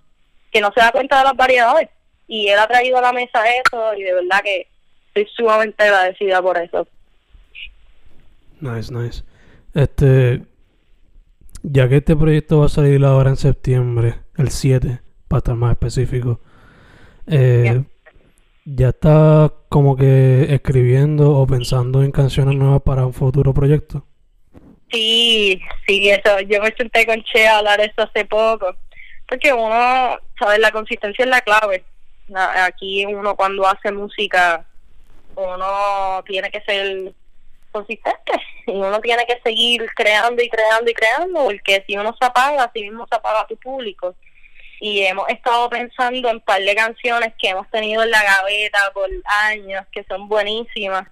que 0.51 0.62
no 0.62 0.72
se 0.74 0.81
da 0.81 0.91
cuenta 0.91 1.19
de 1.19 1.25
las 1.25 1.36
variedades 1.36 1.89
y 2.27 2.48
él 2.48 2.60
ha 2.60 2.67
traído 2.67 2.98
a 3.00 3.01
la 3.01 3.12
mesa 3.12 3.43
eso 3.65 3.93
y 3.96 4.03
de 4.03 4.13
verdad 4.13 4.41
que 4.43 4.67
estoy 5.08 5.27
sumamente 5.36 5.84
agradecida 5.84 6.41
por 6.41 6.58
eso. 6.58 6.88
Nice, 8.62 8.93
nice. 8.93 9.24
Este, 9.74 10.43
ya 11.63 11.89
que 11.89 11.98
este 11.98 12.15
proyecto 12.15 12.60
va 12.60 12.67
a 12.67 12.69
salir 12.69 13.03
ahora 13.03 13.31
en 13.31 13.38
septiembre, 13.38 14.15
el 14.38 14.50
7, 14.50 15.01
para 15.27 15.39
estar 15.39 15.55
más 15.55 15.72
específico, 15.72 16.39
eh, 17.29 17.83
¿ya 18.65 18.89
está 18.89 19.53
como 19.69 19.95
que 19.95 20.53
escribiendo 20.53 21.38
o 21.38 21.48
pensando 21.48 22.03
en 22.03 22.12
canciones 22.12 22.55
nuevas 22.55 22.81
para 22.81 23.05
un 23.05 23.13
futuro 23.13 23.53
proyecto? 23.53 24.05
Sí, 24.91 25.62
sí, 25.88 26.09
eso. 26.09 26.39
Yo 26.41 26.62
me 26.62 26.74
senté 26.75 27.05
con 27.05 27.24
Che 27.24 27.48
a 27.48 27.59
hablar 27.59 27.79
eso 27.81 28.01
hace 28.01 28.25
poco. 28.25 28.75
Porque 29.27 29.53
uno, 29.53 30.17
¿sabes? 30.39 30.59
La 30.59 30.71
consistencia 30.71 31.24
es 31.24 31.29
la 31.29 31.41
clave. 31.41 31.83
Aquí 32.33 33.05
uno 33.05 33.36
cuando 33.36 33.67
hace 33.67 33.91
música, 33.91 34.65
uno 35.36 36.24
tiene 36.25 36.50
que 36.50 36.62
ser 36.62 37.13
consistente 37.71 38.31
y 38.67 38.71
uno 38.71 39.00
tiene 39.00 39.25
que 39.25 39.39
seguir 39.43 39.86
creando 39.95 40.41
y 40.41 40.50
creando 40.50 40.89
y 40.89 40.93
creando 40.93 41.43
porque 41.45 41.83
si 41.88 41.95
uno 41.98 42.15
se 42.19 42.25
apaga, 42.25 42.63
así 42.63 42.81
mismo 42.81 43.07
se 43.07 43.15
apaga 43.15 43.48
tu 43.48 43.57
público. 43.57 44.15
Y 44.79 45.01
hemos 45.01 45.27
estado 45.29 45.69
pensando 45.69 46.29
en 46.29 46.36
un 46.38 46.41
par 46.41 46.62
de 46.62 46.75
canciones 46.75 47.33
que 47.38 47.50
hemos 47.50 47.69
tenido 47.69 48.03
en 48.03 48.12
la 48.12 48.24
gaveta 48.24 48.91
por 48.93 49.09
años, 49.25 49.86
que 49.91 50.03
son 50.05 50.27
buenísimas. 50.27 51.07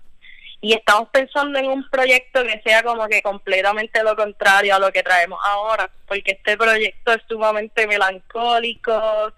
Y 0.61 0.73
estamos 0.73 1.09
pensando 1.09 1.59
en 1.59 1.67
un 1.67 1.89
proyecto 1.89 2.43
que 2.43 2.61
sea 2.63 2.81
como 2.81 3.07
que 3.07 3.21
completamente 3.21 4.03
lo 4.03 4.15
contrario 4.15 4.75
a 4.75 4.79
lo 4.79 4.91
que 4.91 5.03
traemos 5.03 5.39
ahora, 5.43 5.89
porque 6.07 6.31
este 6.31 6.57
proyecto 6.57 7.11
es 7.11 7.21
sumamente 7.27 7.85
melancólico, 7.85 9.33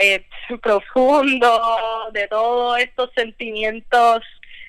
eh, 0.00 0.26
profundo, 0.62 2.10
de 2.12 2.26
todos 2.28 2.78
estos 2.78 3.10
sentimientos 3.14 4.22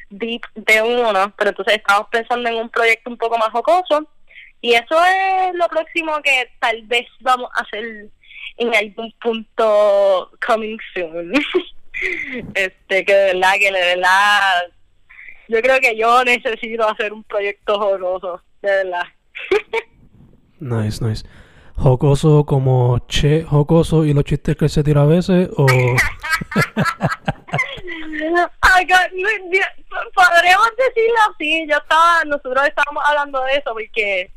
deep 0.10 0.44
de 0.56 0.82
uno, 0.82 1.34
pero 1.38 1.50
entonces 1.50 1.76
estamos 1.76 2.08
pensando 2.12 2.48
en 2.50 2.56
un 2.56 2.70
proyecto 2.70 3.10
un 3.10 3.18
poco 3.18 3.38
más 3.38 3.50
jocoso 3.50 4.08
y 4.62 4.74
eso 4.74 5.04
es 5.04 5.56
lo 5.56 5.68
próximo 5.68 6.22
que 6.22 6.52
tal 6.60 6.84
vez 6.84 7.08
vamos 7.20 7.50
a 7.56 7.62
hacer 7.62 8.08
en 8.58 8.76
algún 8.76 9.14
punto 9.22 10.32
coming 10.46 10.78
soon. 10.94 11.34
este, 12.56 13.06
que 13.06 13.14
de 13.14 13.34
verdad, 13.34 13.54
que 13.60 13.72
de 13.72 13.96
verdad, 13.96 14.64
yo 15.48 15.62
creo 15.62 15.80
que 15.80 15.98
yo 15.98 16.24
necesito 16.24 16.88
hacer 16.88 17.14
un 17.14 17.24
proyecto 17.24 17.80
jocoso, 17.80 18.42
de 18.62 18.70
verdad. 18.70 19.08
nice, 20.60 21.04
nice 21.04 21.24
jocoso 21.76 22.46
como 22.46 23.00
Che 23.08 23.44
jocoso 23.44 24.06
y 24.06 24.14
los 24.14 24.24
chistes 24.24 24.56
que 24.56 24.70
se 24.70 24.84
tira 24.84 25.02
a 25.02 25.06
veces 25.06 25.50
o 25.58 25.66
podríamos 30.16 30.70
decirlo 30.78 31.20
así 31.32 31.68
yo 31.68 31.78
estaba 31.78 32.24
nosotros 32.26 32.68
estábamos 32.68 33.04
hablando 33.06 33.44
de 33.44 33.54
eso 33.54 33.74
porque 33.74 34.32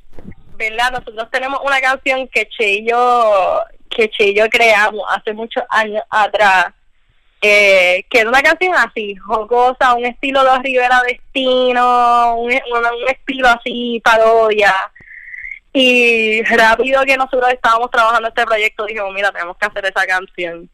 verdad 0.56 0.92
nosotros 0.92 1.30
tenemos 1.30 1.60
una 1.64 1.80
canción 1.80 2.28
que 2.28 2.48
Che 2.48 2.68
y 2.68 2.88
yo 2.88 3.60
que 3.90 4.08
Che 4.10 4.28
y 4.28 4.34
yo 4.34 4.48
creamos 4.48 5.04
hace 5.10 5.32
muchos 5.32 5.64
años 5.68 6.02
atrás 6.10 6.66
eh, 7.42 8.04
que 8.08 8.20
era 8.20 8.28
una 8.28 8.42
canción 8.42 8.74
así 8.74 9.14
jocosa 9.16 9.94
un 9.94 10.06
estilo 10.06 10.42
de 10.42 10.58
Rivera 10.60 11.02
Destino 11.06 12.36
un, 12.36 12.50
un 12.50 13.08
estilo 13.08 13.48
así 13.48 14.00
parodia 14.02 14.74
y 15.78 16.42
rápido 16.44 17.02
que 17.04 17.18
nosotros 17.18 17.52
estábamos 17.52 17.90
trabajando 17.90 18.28
este 18.28 18.46
proyecto, 18.46 18.86
dijimos, 18.86 19.12
mira, 19.12 19.30
tenemos 19.30 19.58
que 19.58 19.66
hacer 19.66 19.84
esa 19.84 20.06
canción. 20.06 20.70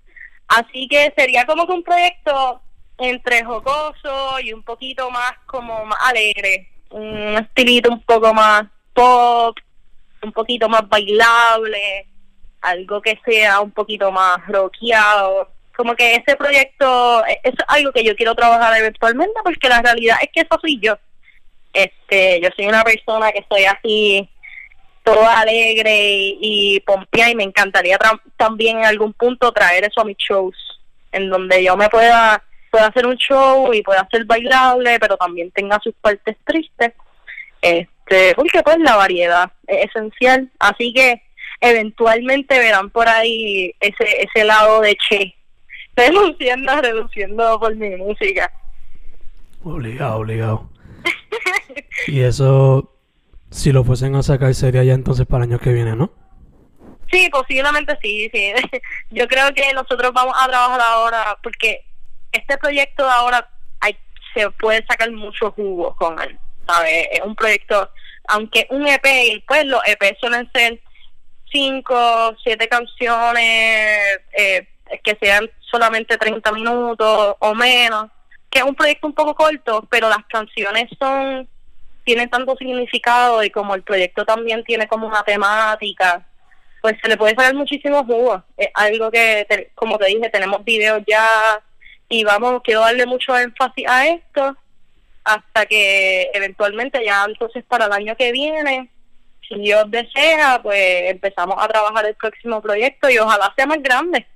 Así 0.46 0.86
que 0.86 1.12
sería 1.16 1.44
como 1.44 1.66
que 1.66 1.72
un 1.72 1.82
proyecto 1.82 2.62
entre 2.98 3.42
jocoso 3.42 4.38
y 4.40 4.52
un 4.52 4.62
poquito 4.62 5.10
más 5.10 5.32
como 5.46 5.84
más 5.86 5.98
alegre, 6.02 6.68
un 6.90 7.36
estilito 7.36 7.90
un 7.90 8.00
poco 8.02 8.32
más 8.32 8.62
pop, 8.94 9.58
un 10.22 10.32
poquito 10.32 10.68
más 10.68 10.88
bailable, 10.88 12.06
algo 12.60 13.00
que 13.02 13.18
sea 13.24 13.60
un 13.60 13.72
poquito 13.72 14.10
más 14.10 14.38
rockeado. 14.46 15.50
Como 15.76 15.94
que 15.94 16.14
ese 16.14 16.36
proyecto 16.36 17.24
e-, 17.26 17.40
es 17.44 17.54
algo 17.68 17.92
que 17.92 18.04
yo 18.04 18.14
quiero 18.14 18.34
trabajar 18.34 18.76
eventualmente 18.78 19.40
porque 19.42 19.68
la 19.68 19.82
realidad 19.82 20.18
es 20.22 20.30
que 20.32 20.40
eso 20.40 20.58
soy 20.60 20.78
yo. 20.80 20.96
Este, 21.72 22.40
yo 22.40 22.48
soy 22.54 22.66
una 22.66 22.84
persona 22.84 23.32
que 23.32 23.44
soy 23.48 23.64
así 23.64 24.28
todo 25.02 25.26
alegre 25.26 26.10
y, 26.40 26.78
y 26.78 26.84
y 27.30 27.34
me 27.34 27.42
encantaría 27.42 27.98
también 28.36 28.78
en 28.78 28.84
algún 28.84 29.12
punto 29.12 29.50
traer 29.52 29.84
eso 29.84 30.00
a 30.00 30.04
mis 30.04 30.16
shows, 30.16 30.54
en 31.10 31.28
donde 31.28 31.64
yo 31.64 31.76
me 31.76 31.88
pueda, 31.88 32.42
pueda 32.70 32.86
hacer 32.86 33.06
un 33.06 33.16
show 33.16 33.72
y 33.72 33.82
pueda 33.82 34.06
ser 34.10 34.24
bailable, 34.24 35.00
pero 35.00 35.16
también 35.16 35.50
tenga 35.50 35.80
sus 35.82 35.94
partes 35.94 36.36
tristes, 36.44 36.92
este 38.12 38.34
porque 38.34 38.62
pues 38.62 38.78
la 38.78 38.96
variedad 38.96 39.52
es 39.66 39.90
esencial, 39.90 40.50
así 40.58 40.92
que 40.92 41.22
eventualmente 41.60 42.58
verán 42.58 42.90
por 42.90 43.08
ahí 43.08 43.74
ese, 43.80 44.22
ese 44.22 44.44
lado 44.44 44.80
de 44.80 44.96
Che, 44.96 45.34
reduciendo, 45.96 46.80
reduciendo 46.80 47.58
por 47.60 47.74
mi 47.76 47.96
música. 47.96 48.52
Obligado, 49.64 50.16
obligado. 50.16 50.70
y 52.06 52.20
eso 52.20 52.92
si 53.50 53.70
lo 53.70 53.84
fuesen 53.84 54.14
a 54.16 54.22
sacar 54.22 54.54
sería 54.54 54.82
ya 54.82 54.94
entonces 54.94 55.26
para 55.26 55.44
el 55.44 55.50
año 55.50 55.60
que 55.60 55.72
viene, 55.72 55.94
¿no? 55.94 56.10
Sí, 57.12 57.28
posiblemente 57.30 57.96
sí, 58.02 58.30
sí. 58.32 58.52
Yo 59.10 59.28
creo 59.28 59.52
que 59.54 59.72
nosotros 59.74 60.12
vamos 60.12 60.34
a 60.40 60.48
trabajar 60.48 60.80
ahora 60.80 61.38
porque 61.42 61.84
este 62.32 62.56
proyecto 62.56 63.04
de 63.04 63.10
ahora 63.10 63.48
hay, 63.80 63.96
se 64.34 64.50
puede 64.52 64.84
sacar 64.86 65.10
mucho 65.12 65.52
jugo 65.52 65.94
con 65.96 66.18
él, 66.20 66.38
¿sabes? 66.66 67.08
Es 67.12 67.20
un 67.20 67.36
proyecto, 67.36 67.90
aunque 68.28 68.66
un 68.70 68.86
EP, 68.86 69.44
pues 69.46 69.64
los 69.66 69.80
EP 69.86 70.16
suelen 70.18 70.50
ser 70.52 70.80
cinco, 71.50 72.34
siete 72.42 72.68
canciones 72.68 74.20
eh, 74.36 74.66
que 75.02 75.16
sean 75.20 75.50
solamente 75.60 76.16
30 76.16 76.52
minutos 76.52 77.36
o 77.38 77.54
menos, 77.54 78.10
que 78.50 78.60
es 78.60 78.64
un 78.64 78.74
proyecto 78.74 79.06
un 79.06 79.14
poco 79.14 79.34
corto, 79.34 79.86
pero 79.90 80.08
las 80.08 80.24
canciones 80.28 80.88
son 80.98 81.48
tiene 82.04 82.26
tanto 82.26 82.56
significado 82.56 83.44
y 83.44 83.50
como 83.50 83.74
el 83.74 83.82
proyecto 83.82 84.24
también 84.24 84.64
tiene 84.64 84.88
como 84.88 85.06
una 85.06 85.22
temática, 85.22 86.26
pues 86.80 86.96
se 87.00 87.08
le 87.08 87.16
puede 87.16 87.36
sacar 87.36 87.54
muchísimo 87.54 88.04
jugo. 88.04 88.42
Es 88.56 88.70
algo 88.74 89.10
que, 89.10 89.70
como 89.76 89.98
te 89.98 90.06
dije, 90.06 90.28
tenemos 90.30 90.64
videos 90.64 91.02
ya 91.06 91.62
y 92.08 92.24
vamos, 92.24 92.60
quiero 92.64 92.80
darle 92.80 93.06
mucho 93.06 93.36
énfasis 93.38 93.86
a 93.88 94.08
esto 94.08 94.56
hasta 95.24 95.66
que 95.66 96.30
eventualmente 96.34 97.04
ya 97.04 97.24
entonces 97.24 97.64
para 97.64 97.86
el 97.86 97.92
año 97.92 98.16
que 98.16 98.32
viene, 98.32 98.90
si 99.48 99.60
Dios 99.60 99.84
desea, 99.90 100.60
pues 100.62 101.10
empezamos 101.10 101.56
a 101.58 101.68
trabajar 101.68 102.06
el 102.06 102.14
próximo 102.14 102.60
proyecto 102.60 103.08
y 103.10 103.18
ojalá 103.18 103.52
sea 103.56 103.66
más 103.66 103.82
grande, 103.82 104.26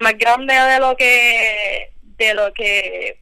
más 0.00 0.16
grande 0.16 0.54
de 0.54 0.78
lo 0.78 0.96
que 0.96 1.90
de 2.02 2.34
lo 2.34 2.52
que 2.52 3.18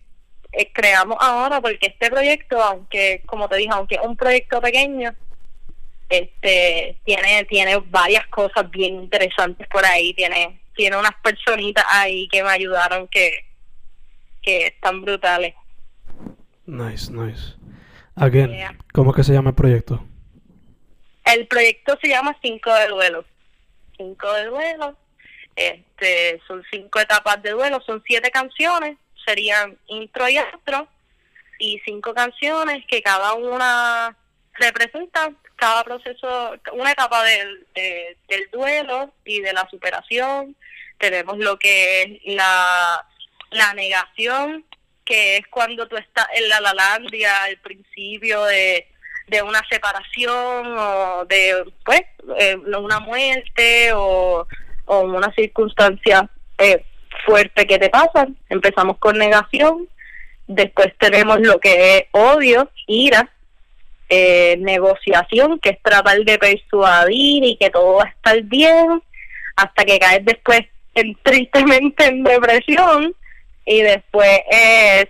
eh, 0.52 0.72
creamos 0.72 1.16
ahora 1.20 1.60
porque 1.60 1.86
este 1.86 2.10
proyecto, 2.10 2.62
aunque 2.62 3.22
como 3.26 3.48
te 3.48 3.56
dije, 3.56 3.70
aunque 3.72 3.94
es 3.96 4.02
un 4.02 4.16
proyecto 4.16 4.60
pequeño, 4.60 5.14
este 6.08 6.98
tiene 7.04 7.44
tiene 7.44 7.78
varias 7.86 8.26
cosas 8.28 8.70
bien 8.70 8.94
interesantes 8.96 9.66
por 9.68 9.84
ahí, 9.84 10.12
tiene 10.14 10.60
tiene 10.74 10.96
unas 10.96 11.14
personitas 11.22 11.84
ahí 11.88 12.28
que 12.28 12.42
me 12.42 12.50
ayudaron 12.50 13.08
que 13.08 13.44
que 14.42 14.66
están 14.66 15.02
brutales. 15.02 15.54
Nice, 16.66 17.10
nice. 17.10 17.54
Again, 18.14 18.78
¿cómo 18.92 19.10
es 19.10 19.16
que 19.16 19.24
se 19.24 19.32
llama 19.32 19.50
el 19.50 19.56
proyecto? 19.56 20.04
El 21.24 21.46
proyecto 21.46 21.98
se 22.00 22.08
llama 22.08 22.36
Cinco 22.42 22.72
de 22.74 22.88
Duelo. 22.88 23.24
Cinco 23.96 24.32
de 24.32 24.46
Duelo. 24.46 24.96
Este, 25.56 26.40
son 26.46 26.62
cinco 26.70 26.98
etapas 26.98 27.42
de 27.42 27.50
duelo, 27.50 27.82
son 27.84 28.02
siete 28.06 28.30
canciones, 28.30 28.96
serían 29.26 29.76
intro 29.86 30.26
y 30.28 30.38
outro, 30.38 30.88
y 31.58 31.78
cinco 31.84 32.14
canciones 32.14 32.84
que 32.86 33.02
cada 33.02 33.34
una 33.34 34.16
representa 34.54 35.30
cada 35.56 35.84
proceso, 35.84 36.54
una 36.72 36.90
etapa 36.90 37.22
del, 37.22 37.66
del 37.74 38.50
duelo 38.50 39.12
y 39.24 39.40
de 39.40 39.52
la 39.52 39.68
superación. 39.68 40.56
Tenemos 40.98 41.38
lo 41.38 41.58
que 41.58 42.02
es 42.02 42.34
la, 42.34 43.06
la 43.50 43.74
negación, 43.74 44.64
que 45.04 45.38
es 45.38 45.46
cuando 45.48 45.86
tú 45.88 45.96
estás 45.96 46.26
en 46.34 46.48
la 46.48 46.60
lalandia, 46.60 47.44
al 47.44 47.56
principio 47.58 48.44
de, 48.44 48.86
de 49.28 49.42
una 49.42 49.62
separación 49.68 50.76
o 50.78 51.24
de 51.26 51.64
pues 51.84 52.02
eh, 52.38 52.56
una 52.56 53.00
muerte 53.00 53.92
o, 53.94 54.46
o 54.86 55.00
una 55.00 55.32
circunstancia 55.34 56.28
eh, 56.58 56.84
fuerte 57.24 57.66
que 57.66 57.78
te 57.78 57.90
pasa. 57.90 58.28
Empezamos 58.48 58.98
con 58.98 59.18
negación, 59.18 59.88
después 60.46 60.92
tenemos 60.98 61.40
lo 61.40 61.58
que 61.60 61.96
es 61.96 62.04
odio, 62.12 62.70
ira, 62.86 63.30
eh, 64.08 64.56
negociación, 64.58 65.58
que 65.58 65.70
es 65.70 65.82
tratar 65.82 66.18
de 66.18 66.38
persuadir 66.38 67.44
y 67.44 67.56
que 67.56 67.70
todo 67.70 67.94
va 67.94 68.04
a 68.04 68.08
estar 68.08 68.40
bien, 68.42 69.02
hasta 69.56 69.84
que 69.84 69.98
caes 69.98 70.24
después 70.24 70.60
en, 70.94 71.16
tristemente 71.22 72.06
en 72.06 72.22
depresión 72.22 73.14
y 73.64 73.82
después 73.82 74.40
es 74.50 75.06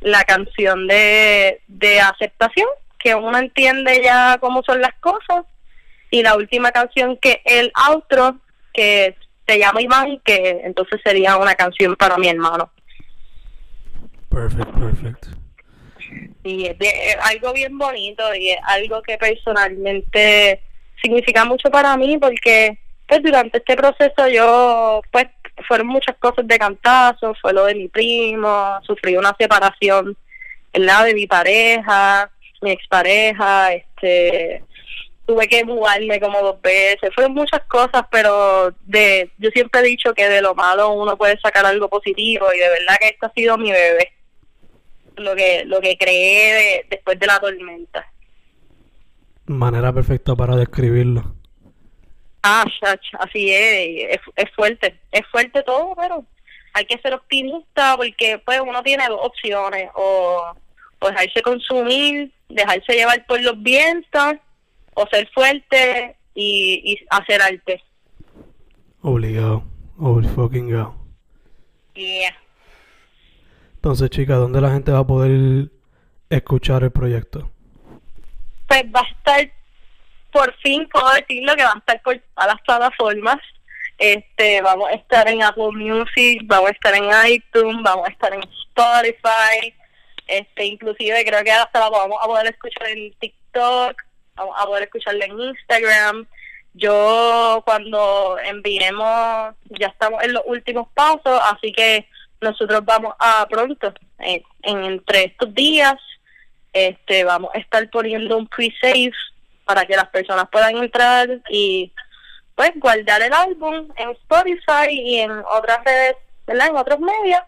la 0.00 0.24
canción 0.24 0.86
de, 0.86 1.60
de 1.66 2.00
aceptación, 2.00 2.68
que 2.98 3.14
uno 3.14 3.38
entiende 3.38 4.00
ya 4.02 4.38
cómo 4.40 4.62
son 4.62 4.80
las 4.80 4.94
cosas, 5.00 5.44
y 6.10 6.22
la 6.22 6.36
última 6.36 6.72
canción 6.72 7.16
que 7.16 7.42
el 7.44 7.70
outro, 7.74 8.38
que 8.72 9.16
se 9.46 9.58
llama 9.58 9.82
Iván, 9.82 10.20
que 10.24 10.60
entonces 10.64 11.00
sería 11.04 11.36
una 11.36 11.54
canción 11.54 11.96
para 11.96 12.16
mi 12.18 12.28
hermano. 12.28 12.70
Perfecto, 14.28 14.72
perfecto. 14.72 15.28
Y 16.44 16.66
es, 16.66 17.16
algo 17.22 17.52
bien 17.52 17.76
bonito 17.76 18.34
y 18.34 18.50
es 18.50 18.58
algo 18.64 19.02
que 19.02 19.18
personalmente 19.18 20.62
significa 21.02 21.44
mucho 21.44 21.70
para 21.70 21.96
mí 21.96 22.18
porque 22.18 22.78
pues 23.06 23.22
durante 23.22 23.58
este 23.58 23.76
proceso 23.76 24.28
yo 24.28 25.02
pues 25.10 25.26
fueron 25.66 25.88
muchas 25.88 26.16
cosas 26.18 26.46
de 26.46 26.58
cantazo, 26.58 27.34
fue 27.40 27.52
lo 27.52 27.64
de 27.64 27.74
mi 27.74 27.88
primo, 27.88 28.78
sufrí 28.82 29.16
una 29.16 29.34
separación. 29.38 30.16
De 30.72 31.14
mi 31.14 31.26
pareja, 31.26 32.30
mi 32.60 32.70
expareja, 32.70 33.72
este, 33.72 34.62
tuve 35.26 35.48
que 35.48 35.64
mudarme 35.64 36.20
como 36.20 36.40
dos 36.40 36.60
veces, 36.62 37.10
fueron 37.14 37.34
muchas 37.34 37.62
cosas, 37.64 38.04
pero 38.10 38.72
de, 38.86 39.30
yo 39.38 39.50
siempre 39.50 39.80
he 39.80 39.84
dicho 39.84 40.14
que 40.14 40.28
de 40.28 40.40
lo 40.40 40.54
malo 40.54 40.92
uno 40.92 41.16
puede 41.16 41.38
sacar 41.40 41.66
algo 41.66 41.88
positivo 41.88 42.46
y 42.54 42.58
de 42.58 42.68
verdad 42.68 42.96
que 43.00 43.08
esto 43.08 43.26
ha 43.26 43.32
sido 43.32 43.58
mi 43.58 43.72
bebé, 43.72 44.12
lo 45.16 45.34
que, 45.34 45.64
lo 45.66 45.80
que 45.80 45.98
creé 45.98 46.86
después 46.88 47.18
de 47.18 47.26
la 47.26 47.40
tormenta. 47.40 48.06
Manera 49.46 49.92
perfecta 49.92 50.36
para 50.36 50.56
describirlo. 50.56 51.37
Ah, 52.42 52.64
así 53.18 53.52
es, 53.52 54.18
es, 54.36 54.50
fuerte, 54.54 54.98
es 55.10 55.26
fuerte 55.26 55.62
todo, 55.64 55.94
pero 55.96 56.24
hay 56.72 56.84
que 56.84 56.98
ser 56.98 57.14
optimista 57.14 57.96
porque 57.96 58.40
pues 58.44 58.60
uno 58.60 58.82
tiene 58.82 59.06
dos 59.08 59.20
opciones, 59.22 59.90
o, 59.94 60.54
dejarse 61.00 61.42
consumir, 61.42 62.32
dejarse 62.48 62.92
llevar 62.92 63.24
por 63.26 63.40
los 63.42 63.60
vientos, 63.62 64.34
o 64.94 65.06
ser 65.08 65.28
fuerte 65.32 66.16
y, 66.34 66.98
hacer 67.10 67.42
arte. 67.42 67.82
Obligado, 69.02 69.64
obligado. 69.98 70.94
Yeah. 71.94 72.36
Entonces, 73.74 74.10
chica, 74.10 74.36
¿dónde 74.36 74.60
la 74.60 74.70
gente 74.70 74.92
va 74.92 75.00
a 75.00 75.06
poder 75.06 75.70
escuchar 76.30 76.82
el 76.84 76.90
proyecto? 76.90 77.50
Pues 78.66 78.84
va 78.94 79.00
a 79.00 79.08
estar 79.08 79.57
por 80.32 80.54
fin 80.58 80.88
puedo 80.88 81.10
decirlo 81.12 81.54
que 81.56 81.64
va 81.64 81.72
a 81.72 81.78
estar 81.78 82.02
por 82.02 82.18
todas 82.18 82.54
las 82.54 82.62
plataformas. 82.62 83.38
Este, 83.98 84.62
vamos 84.62 84.90
a 84.90 84.94
estar 84.94 85.28
en 85.28 85.42
Apple 85.42 85.72
Music, 85.72 86.42
vamos 86.44 86.70
a 86.70 86.72
estar 86.72 86.94
en 86.94 87.10
iTunes, 87.28 87.82
vamos 87.82 88.06
a 88.08 88.12
estar 88.12 88.32
en 88.32 88.42
Spotify, 88.42 89.74
este, 90.28 90.66
inclusive 90.66 91.24
creo 91.24 91.42
que 91.42 91.50
hasta 91.50 91.80
la 91.80 91.90
vamos 91.90 92.18
a 92.22 92.26
poder 92.26 92.46
escuchar 92.46 92.88
en 92.90 93.12
TikTok, 93.14 94.00
vamos 94.36 94.54
a 94.56 94.66
poder 94.66 94.84
escucharla 94.84 95.24
en 95.24 95.40
Instagram. 95.40 96.26
Yo 96.74 97.60
cuando 97.64 98.38
enviemos, 98.44 99.54
ya 99.70 99.88
estamos 99.88 100.22
en 100.22 100.34
los 100.34 100.44
últimos 100.46 100.86
pasos, 100.94 101.40
así 101.50 101.72
que 101.72 102.06
nosotros 102.40 102.84
vamos 102.84 103.14
a 103.18 103.48
pronto, 103.50 103.92
en, 104.20 104.44
en 104.62 104.84
entre 104.84 105.24
estos 105.24 105.52
días, 105.54 105.96
este, 106.72 107.24
vamos 107.24 107.50
a 107.52 107.58
estar 107.58 107.88
poniendo 107.90 108.36
un 108.36 108.46
pre-save 108.46 109.12
para 109.68 109.84
que 109.84 109.96
las 109.96 110.08
personas 110.08 110.48
puedan 110.50 110.78
entrar 110.78 111.28
y 111.50 111.92
pues 112.54 112.72
guardar 112.76 113.20
el 113.20 113.32
álbum 113.34 113.86
en 113.96 114.10
Spotify 114.10 114.88
y 114.90 115.18
en 115.18 115.30
otras 115.30 115.84
redes, 115.84 116.16
¿verdad? 116.46 116.68
En 116.68 116.76
otros 116.76 116.98
medios 116.98 117.42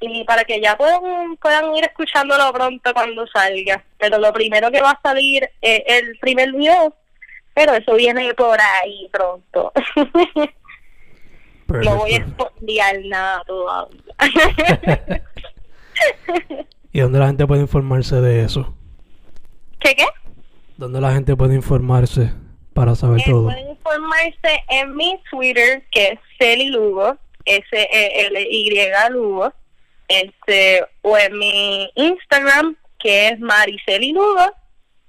y 0.00 0.24
para 0.24 0.44
que 0.44 0.60
ya 0.60 0.76
puedan 0.76 1.36
puedan 1.36 1.74
ir 1.74 1.84
escuchándolo 1.84 2.50
pronto 2.52 2.94
cuando 2.94 3.26
salga. 3.26 3.84
Pero 3.98 4.18
lo 4.18 4.32
primero 4.32 4.70
que 4.70 4.80
va 4.80 4.92
a 4.92 5.00
salir 5.02 5.48
es 5.60 5.82
el 5.86 6.18
primer 6.18 6.50
video, 6.52 6.94
pero 7.52 7.74
eso 7.74 7.94
viene 7.94 8.32
por 8.34 8.58
ahí 8.60 9.08
pronto. 9.12 9.70
no 11.68 11.96
voy 11.96 12.14
a 12.14 12.16
explicar 12.16 12.96
nada 13.04 13.42
todavía. 13.46 14.00
¿Y 16.92 17.00
dónde 17.00 17.18
la 17.18 17.26
gente 17.26 17.46
puede 17.46 17.60
informarse 17.62 18.16
de 18.16 18.44
eso? 18.44 18.74
¿Qué 19.80 19.94
qué? 19.94 20.06
¿Dónde 20.76 21.00
la 21.00 21.12
gente 21.12 21.36
puede 21.36 21.54
informarse 21.54 22.32
para 22.72 22.94
saber 22.96 23.20
eh, 23.20 23.24
todo? 23.26 23.44
Pueden 23.44 23.70
informarse 23.70 24.64
en 24.68 24.96
mi 24.96 25.20
Twitter, 25.30 25.84
que 25.92 26.08
es 26.08 26.18
Celi 26.38 26.68
Lugo, 26.68 27.16
S-E-L-Y 27.44 28.70
Lugo, 29.10 29.52
este, 30.08 30.84
o 31.02 31.16
en 31.16 31.38
mi 31.38 31.90
Instagram, 31.94 32.76
que 32.98 33.28
es 33.28 33.38
Mariceli 33.38 34.12
Lugo, 34.12 34.52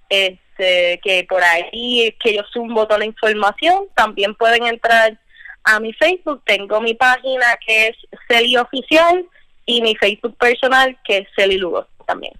este, 0.10 1.00
que 1.04 1.26
por 1.28 1.44
ahí 1.44 2.04
es 2.04 2.16
que 2.24 2.36
yo 2.36 2.44
subo 2.54 2.86
toda 2.86 3.00
la 3.00 3.06
información. 3.06 3.88
También 3.96 4.36
pueden 4.36 4.68
entrar 4.68 5.20
a 5.64 5.80
mi 5.80 5.94
Facebook, 5.94 6.44
tengo 6.46 6.80
mi 6.80 6.94
página 6.94 7.46
que 7.66 7.88
es 7.88 7.98
Celi 8.28 8.56
Oficial 8.56 9.26
y 9.66 9.82
mi 9.82 9.96
Facebook 9.96 10.38
personal 10.38 10.96
que 11.04 11.20
es 11.20 11.28
Celi 11.36 11.58
Lugo 11.58 11.88
también. 12.06 12.34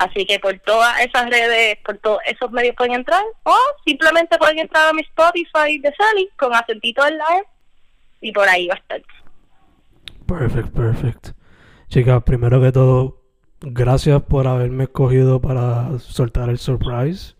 Así 0.00 0.24
que 0.24 0.38
por 0.38 0.58
todas 0.60 0.98
esas 1.00 1.28
redes, 1.28 1.76
por 1.84 1.98
todos 1.98 2.20
esos 2.24 2.50
medios 2.52 2.74
pueden 2.74 2.94
entrar 2.94 3.22
o 3.42 3.54
simplemente 3.84 4.38
pueden 4.38 4.60
entrar 4.60 4.88
a 4.88 4.92
mi 4.94 5.02
Spotify 5.02 5.78
de 5.78 5.94
Sally 5.94 6.30
con 6.38 6.54
acentito 6.54 7.06
en 7.06 7.18
la 7.18 7.24
E 7.36 7.44
y 8.22 8.32
por 8.32 8.48
ahí 8.48 8.66
va 8.66 8.76
a 8.76 8.78
estar. 8.78 9.02
Perfect, 10.26 10.74
perfect. 10.74 11.28
Chicas, 11.88 12.22
primero 12.22 12.62
que 12.62 12.72
todo, 12.72 13.22
gracias 13.60 14.22
por 14.22 14.46
haberme 14.46 14.84
escogido 14.84 15.38
para 15.42 15.98
soltar 15.98 16.48
el 16.48 16.58
surprise. 16.58 17.34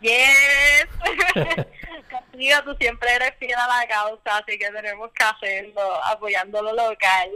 Yes. 0.00 0.86
Castillo, 2.08 2.56
tú 2.64 2.76
siempre 2.78 3.08
eres 3.16 3.32
fiel 3.40 3.58
a 3.58 3.66
la 3.66 3.88
causa, 3.88 4.38
así 4.38 4.56
que 4.56 4.70
tenemos 4.70 5.10
que 5.12 5.24
hacerlo, 5.24 5.82
apoyando 6.04 6.62
lo 6.62 6.72
local. 6.72 7.30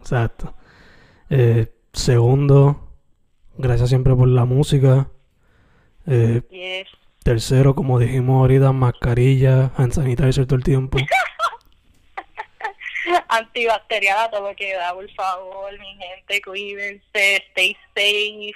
Exacto. 0.00 0.54
Eh, 1.28 1.70
segundo, 1.92 2.85
Gracias 3.58 3.88
siempre 3.88 4.14
por 4.14 4.28
la 4.28 4.44
música. 4.44 5.08
Eh, 6.06 6.84
tercero, 7.22 7.74
como 7.74 7.98
dijimos 7.98 8.40
ahorita, 8.40 8.72
mascarilla, 8.72 9.72
hand 9.76 9.92
sanitizer 9.92 10.46
todo 10.46 10.56
el 10.56 10.64
tiempo. 10.64 10.98
Antibacterial 13.28 14.30
todo 14.30 14.48
lo 14.48 14.56
que 14.56 14.74
da, 14.74 14.92
por 14.92 15.10
favor, 15.12 15.78
mi 15.78 15.96
gente, 15.96 16.42
cuídense, 16.42 17.36
stay 17.48 17.76
safe, 17.94 18.54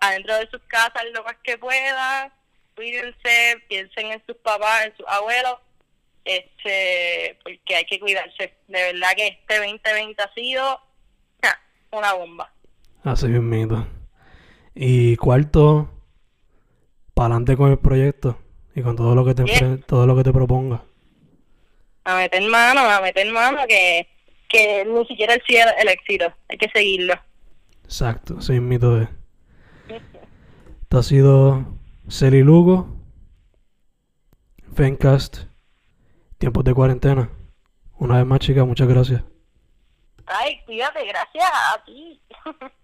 adentro 0.00 0.36
de 0.36 0.48
sus 0.50 0.60
casas 0.62 1.04
lo 1.14 1.22
más 1.24 1.36
que 1.42 1.56
puedan, 1.56 2.32
cuídense, 2.74 3.62
piensen 3.68 4.12
en 4.12 4.22
sus 4.26 4.36
papás, 4.36 4.86
en 4.86 4.96
sus 4.96 5.06
abuelos, 5.08 5.58
este, 6.24 7.38
porque 7.42 7.76
hay 7.76 7.84
que 7.84 8.00
cuidarse. 8.00 8.54
De 8.68 8.92
verdad 8.92 9.12
que 9.16 9.28
este 9.28 9.58
2020 9.58 10.22
ha 10.22 10.34
sido 10.34 10.80
una 11.92 12.12
bomba. 12.14 12.50
Así 13.04 13.26
mismito. 13.26 13.86
Y 14.74 15.16
cuarto, 15.16 15.90
para 17.14 17.34
adelante 17.34 17.56
con 17.56 17.70
el 17.70 17.78
proyecto 17.78 18.38
y 18.74 18.82
con 18.82 18.96
todo 18.96 19.14
lo 19.14 19.24
que 19.24 19.34
te 19.34 19.44
Bien. 19.44 19.82
todo 19.86 20.06
lo 20.06 20.16
que 20.16 20.24
te 20.24 20.32
proponga. 20.32 20.82
A 22.04 22.16
meter 22.16 22.42
mano, 22.42 22.80
a 22.80 23.00
meter 23.00 23.30
mano, 23.32 23.60
que, 23.68 24.08
que 24.48 24.84
ni 24.84 25.06
siquiera 25.06 25.34
el 25.34 25.42
cielo 25.42 25.70
el 25.78 25.88
éxito. 25.88 26.32
Hay 26.48 26.58
que 26.58 26.68
seguirlo. 26.70 27.14
Exacto, 27.84 28.36
así 28.38 28.52
mismito 28.52 29.00
es. 29.00 29.08
Esto 30.82 30.98
ha 30.98 31.02
sido 31.02 31.64
Celi 32.08 32.42
Lugo, 32.42 32.96
Fencast, 34.74 35.44
tiempos 36.38 36.64
de 36.64 36.74
cuarentena. 36.74 37.30
Una 37.98 38.16
vez 38.16 38.26
más, 38.26 38.40
chicas, 38.40 38.66
muchas 38.66 38.88
gracias. 38.88 39.22
Ay, 40.26 40.60
cuídate, 40.64 41.04
gracias 41.06 41.44
a 41.44 41.84
ti. 41.84 42.20